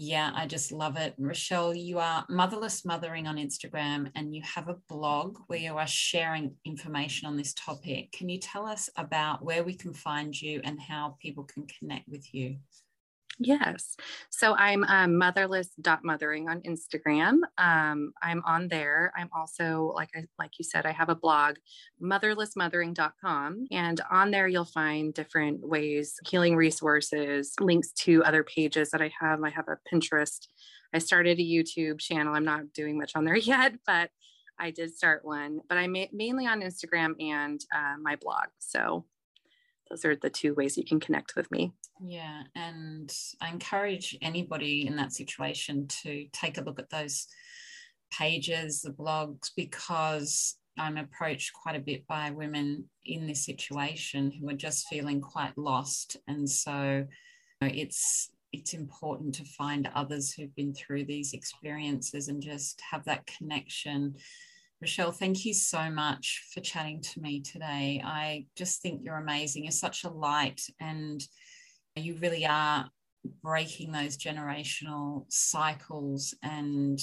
yeah, 0.00 0.30
I 0.32 0.46
just 0.46 0.70
love 0.70 0.96
it. 0.96 1.14
Richelle, 1.18 1.74
you 1.74 1.98
are 1.98 2.24
Motherless 2.28 2.84
Mothering 2.84 3.26
on 3.26 3.36
Instagram 3.36 4.12
and 4.14 4.32
you 4.32 4.40
have 4.42 4.68
a 4.68 4.76
blog 4.88 5.38
where 5.48 5.58
you 5.58 5.76
are 5.76 5.88
sharing 5.88 6.54
information 6.64 7.26
on 7.26 7.36
this 7.36 7.52
topic. 7.54 8.12
Can 8.12 8.28
you 8.28 8.38
tell 8.38 8.64
us 8.64 8.88
about 8.96 9.44
where 9.44 9.64
we 9.64 9.74
can 9.74 9.92
find 9.92 10.40
you 10.40 10.60
and 10.62 10.80
how 10.80 11.16
people 11.20 11.42
can 11.42 11.66
connect 11.66 12.08
with 12.08 12.32
you? 12.32 12.58
Yes. 13.40 13.96
So 14.30 14.54
I'm 14.56 14.82
um, 14.84 15.16
motherless.mothering 15.16 16.48
on 16.48 16.60
Instagram. 16.62 17.40
Um, 17.56 18.12
I'm 18.20 18.42
on 18.44 18.66
there. 18.66 19.12
I'm 19.16 19.30
also, 19.32 19.92
like 19.94 20.10
I 20.16 20.24
like 20.40 20.58
you 20.58 20.64
said, 20.64 20.86
I 20.86 20.90
have 20.90 21.08
a 21.08 21.14
blog, 21.14 21.56
motherlessmothering.com. 22.02 23.66
And 23.70 24.00
on 24.10 24.32
there 24.32 24.48
you'll 24.48 24.64
find 24.64 25.14
different 25.14 25.60
ways, 25.66 26.18
healing 26.26 26.56
resources, 26.56 27.54
links 27.60 27.92
to 27.92 28.24
other 28.24 28.42
pages 28.42 28.90
that 28.90 29.02
I 29.02 29.12
have. 29.20 29.42
I 29.44 29.50
have 29.50 29.68
a 29.68 29.78
Pinterest. 29.92 30.48
I 30.92 30.98
started 30.98 31.38
a 31.38 31.42
YouTube 31.42 32.00
channel. 32.00 32.34
I'm 32.34 32.44
not 32.44 32.72
doing 32.72 32.98
much 32.98 33.12
on 33.14 33.24
there 33.24 33.36
yet, 33.36 33.74
but 33.86 34.10
I 34.58 34.72
did 34.72 34.96
start 34.96 35.24
one. 35.24 35.60
But 35.68 35.78
I'm 35.78 35.92
ma- 35.92 36.06
mainly 36.12 36.46
on 36.46 36.62
Instagram 36.62 37.14
and 37.22 37.60
uh, 37.72 37.94
my 38.02 38.16
blog. 38.16 38.46
So 38.58 39.04
those 39.90 40.04
are 40.04 40.16
the 40.16 40.30
two 40.30 40.54
ways 40.54 40.76
you 40.76 40.84
can 40.84 41.00
connect 41.00 41.34
with 41.36 41.50
me. 41.50 41.72
Yeah, 42.00 42.42
and 42.54 43.12
I 43.40 43.50
encourage 43.50 44.16
anybody 44.22 44.86
in 44.86 44.96
that 44.96 45.12
situation 45.12 45.88
to 46.02 46.26
take 46.32 46.58
a 46.58 46.62
look 46.62 46.78
at 46.78 46.90
those 46.90 47.26
pages, 48.10 48.82
the 48.82 48.90
blogs, 48.90 49.50
because 49.56 50.56
I'm 50.78 50.96
approached 50.96 51.52
quite 51.52 51.76
a 51.76 51.80
bit 51.80 52.06
by 52.06 52.30
women 52.30 52.84
in 53.04 53.26
this 53.26 53.44
situation 53.44 54.30
who 54.30 54.48
are 54.48 54.54
just 54.54 54.88
feeling 54.88 55.20
quite 55.20 55.56
lost, 55.58 56.16
and 56.26 56.48
so 56.48 57.06
you 57.60 57.68
know, 57.68 57.74
it's 57.74 58.30
it's 58.52 58.72
important 58.72 59.34
to 59.34 59.44
find 59.44 59.90
others 59.94 60.32
who've 60.32 60.54
been 60.54 60.72
through 60.72 61.04
these 61.04 61.34
experiences 61.34 62.28
and 62.28 62.42
just 62.42 62.80
have 62.90 63.04
that 63.04 63.26
connection. 63.26 64.14
Richelle, 64.80 65.12
thank 65.12 65.44
you 65.44 65.54
so 65.54 65.90
much 65.90 66.44
for 66.52 66.60
chatting 66.60 67.00
to 67.02 67.20
me 67.20 67.40
today. 67.40 68.00
I 68.04 68.46
just 68.56 68.80
think 68.80 69.02
you're 69.02 69.16
amazing. 69.16 69.64
You're 69.64 69.72
such 69.72 70.04
a 70.04 70.10
light 70.10 70.60
and 70.80 71.20
you 71.96 72.16
really 72.20 72.46
are 72.46 72.88
breaking 73.42 73.90
those 73.90 74.16
generational 74.16 75.24
cycles 75.28 76.34
and 76.42 77.00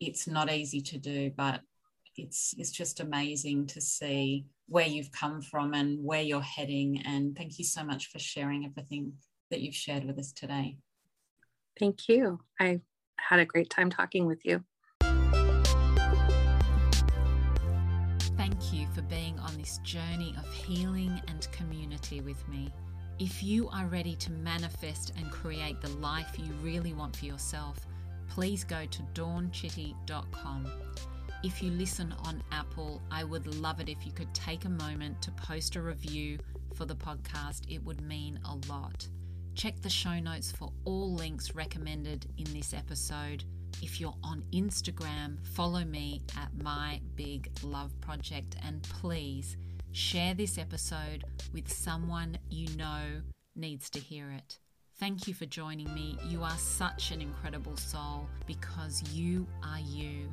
it's 0.00 0.26
not 0.26 0.50
easy 0.50 0.80
to 0.80 0.98
do 0.98 1.30
but 1.36 1.60
it's 2.16 2.54
it's 2.56 2.70
just 2.70 2.98
amazing 3.00 3.66
to 3.66 3.80
see 3.80 4.46
where 4.66 4.86
you've 4.86 5.12
come 5.12 5.42
from 5.42 5.74
and 5.74 6.02
where 6.02 6.22
you're 6.22 6.40
heading 6.40 7.02
and 7.04 7.36
thank 7.36 7.58
you 7.58 7.64
so 7.64 7.84
much 7.84 8.06
for 8.10 8.18
sharing 8.18 8.64
everything 8.64 9.12
that 9.50 9.60
you've 9.60 9.74
shared 9.74 10.04
with 10.04 10.18
us 10.18 10.32
today 10.32 10.78
Thank 11.78 12.08
you. 12.08 12.40
I 12.60 12.80
had 13.18 13.40
a 13.40 13.46
great 13.46 13.70
time 13.70 13.90
talking 13.90 14.26
with 14.26 14.44
you 14.44 14.64
this 19.62 19.78
journey 19.84 20.34
of 20.36 20.52
healing 20.52 21.22
and 21.28 21.46
community 21.52 22.20
with 22.20 22.48
me. 22.48 22.68
If 23.20 23.44
you 23.44 23.68
are 23.68 23.86
ready 23.86 24.16
to 24.16 24.32
manifest 24.32 25.12
and 25.16 25.30
create 25.30 25.80
the 25.80 25.90
life 26.00 26.36
you 26.36 26.52
really 26.64 26.92
want 26.92 27.14
for 27.14 27.26
yourself, 27.26 27.78
please 28.28 28.64
go 28.64 28.84
to 28.86 29.02
dawnchitty.com. 29.14 30.66
If 31.44 31.62
you 31.62 31.70
listen 31.70 32.12
on 32.24 32.42
Apple, 32.50 33.00
I 33.08 33.22
would 33.22 33.54
love 33.60 33.78
it 33.78 33.88
if 33.88 34.04
you 34.04 34.10
could 34.10 34.34
take 34.34 34.64
a 34.64 34.68
moment 34.68 35.22
to 35.22 35.30
post 35.30 35.76
a 35.76 35.80
review 35.80 36.40
for 36.74 36.84
the 36.84 36.96
podcast. 36.96 37.60
It 37.68 37.84
would 37.84 38.00
mean 38.00 38.40
a 38.44 38.56
lot. 38.68 39.06
Check 39.54 39.80
the 39.80 39.90
show 39.90 40.18
notes 40.18 40.50
for 40.50 40.72
all 40.84 41.14
links 41.14 41.54
recommended 41.54 42.26
in 42.36 42.52
this 42.52 42.74
episode. 42.74 43.44
If 43.80 44.00
you're 44.00 44.14
on 44.22 44.44
Instagram, 44.52 45.44
follow 45.46 45.84
me 45.84 46.22
at 46.36 46.50
My 46.62 47.00
Big 47.14 47.50
Love 47.62 47.98
Project 48.00 48.56
and 48.66 48.82
please 48.82 49.56
share 49.92 50.34
this 50.34 50.58
episode 50.58 51.24
with 51.52 51.72
someone 51.72 52.38
you 52.48 52.68
know 52.76 53.22
needs 53.54 53.88
to 53.90 53.98
hear 53.98 54.30
it. 54.30 54.58
Thank 54.98 55.26
you 55.26 55.34
for 55.34 55.46
joining 55.46 55.92
me. 55.94 56.18
You 56.28 56.42
are 56.42 56.56
such 56.58 57.10
an 57.10 57.20
incredible 57.20 57.76
soul 57.76 58.28
because 58.46 59.02
you 59.12 59.46
are 59.62 59.80
you. 59.80 60.28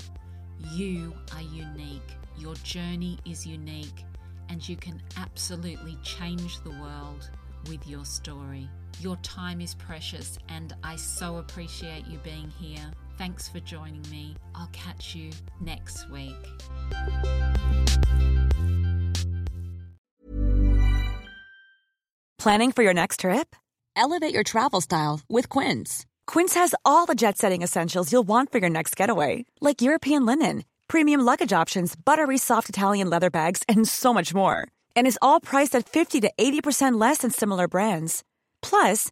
You 0.73 1.13
are 1.33 1.41
unique. 1.41 2.17
Your 2.37 2.55
journey 2.55 3.17
is 3.25 3.47
unique, 3.47 4.05
and 4.49 4.67
you 4.67 4.75
can 4.75 5.01
absolutely 5.17 5.97
change 6.03 6.61
the 6.61 6.71
world 6.71 7.29
with 7.67 7.87
your 7.87 8.05
story. 8.05 8.69
Your 8.99 9.15
time 9.17 9.59
is 9.61 9.73
precious, 9.75 10.37
and 10.49 10.75
I 10.83 10.95
so 10.97 11.37
appreciate 11.37 12.05
you 12.07 12.19
being 12.19 12.49
here. 12.49 12.91
Thanks 13.19 13.49
for 13.49 13.59
joining 13.59 14.09
me. 14.09 14.37
I'll 14.55 14.69
catch 14.71 15.13
you 15.13 15.31
next 15.59 16.09
week. 16.09 16.37
Planning 22.37 22.71
for 22.71 22.81
your 22.81 22.93
next 22.93 23.19
trip? 23.19 23.57
Elevate 23.97 24.33
your 24.33 24.43
travel 24.43 24.79
style 24.79 25.19
with 25.27 25.49
Quince. 25.49 26.05
Quince 26.27 26.53
has 26.53 26.73
all 26.85 27.05
the 27.05 27.13
jet 27.13 27.37
setting 27.37 27.61
essentials 27.61 28.09
you'll 28.13 28.23
want 28.23 28.53
for 28.53 28.59
your 28.59 28.69
next 28.69 28.95
getaway, 28.95 29.43
like 29.59 29.81
European 29.81 30.25
linen, 30.25 30.63
premium 30.87 31.19
luggage 31.19 31.51
options, 31.51 31.97
buttery 31.97 32.37
soft 32.37 32.69
Italian 32.69 33.09
leather 33.09 33.29
bags, 33.29 33.63
and 33.67 33.85
so 33.85 34.13
much 34.13 34.33
more. 34.33 34.65
And 34.95 35.05
is 35.05 35.19
all 35.21 35.41
priced 35.41 35.75
at 35.75 35.89
50 35.89 36.21
to 36.21 36.31
80% 36.39 36.97
less 36.97 37.17
than 37.17 37.31
similar 37.31 37.67
brands. 37.67 38.23
Plus, 38.61 39.11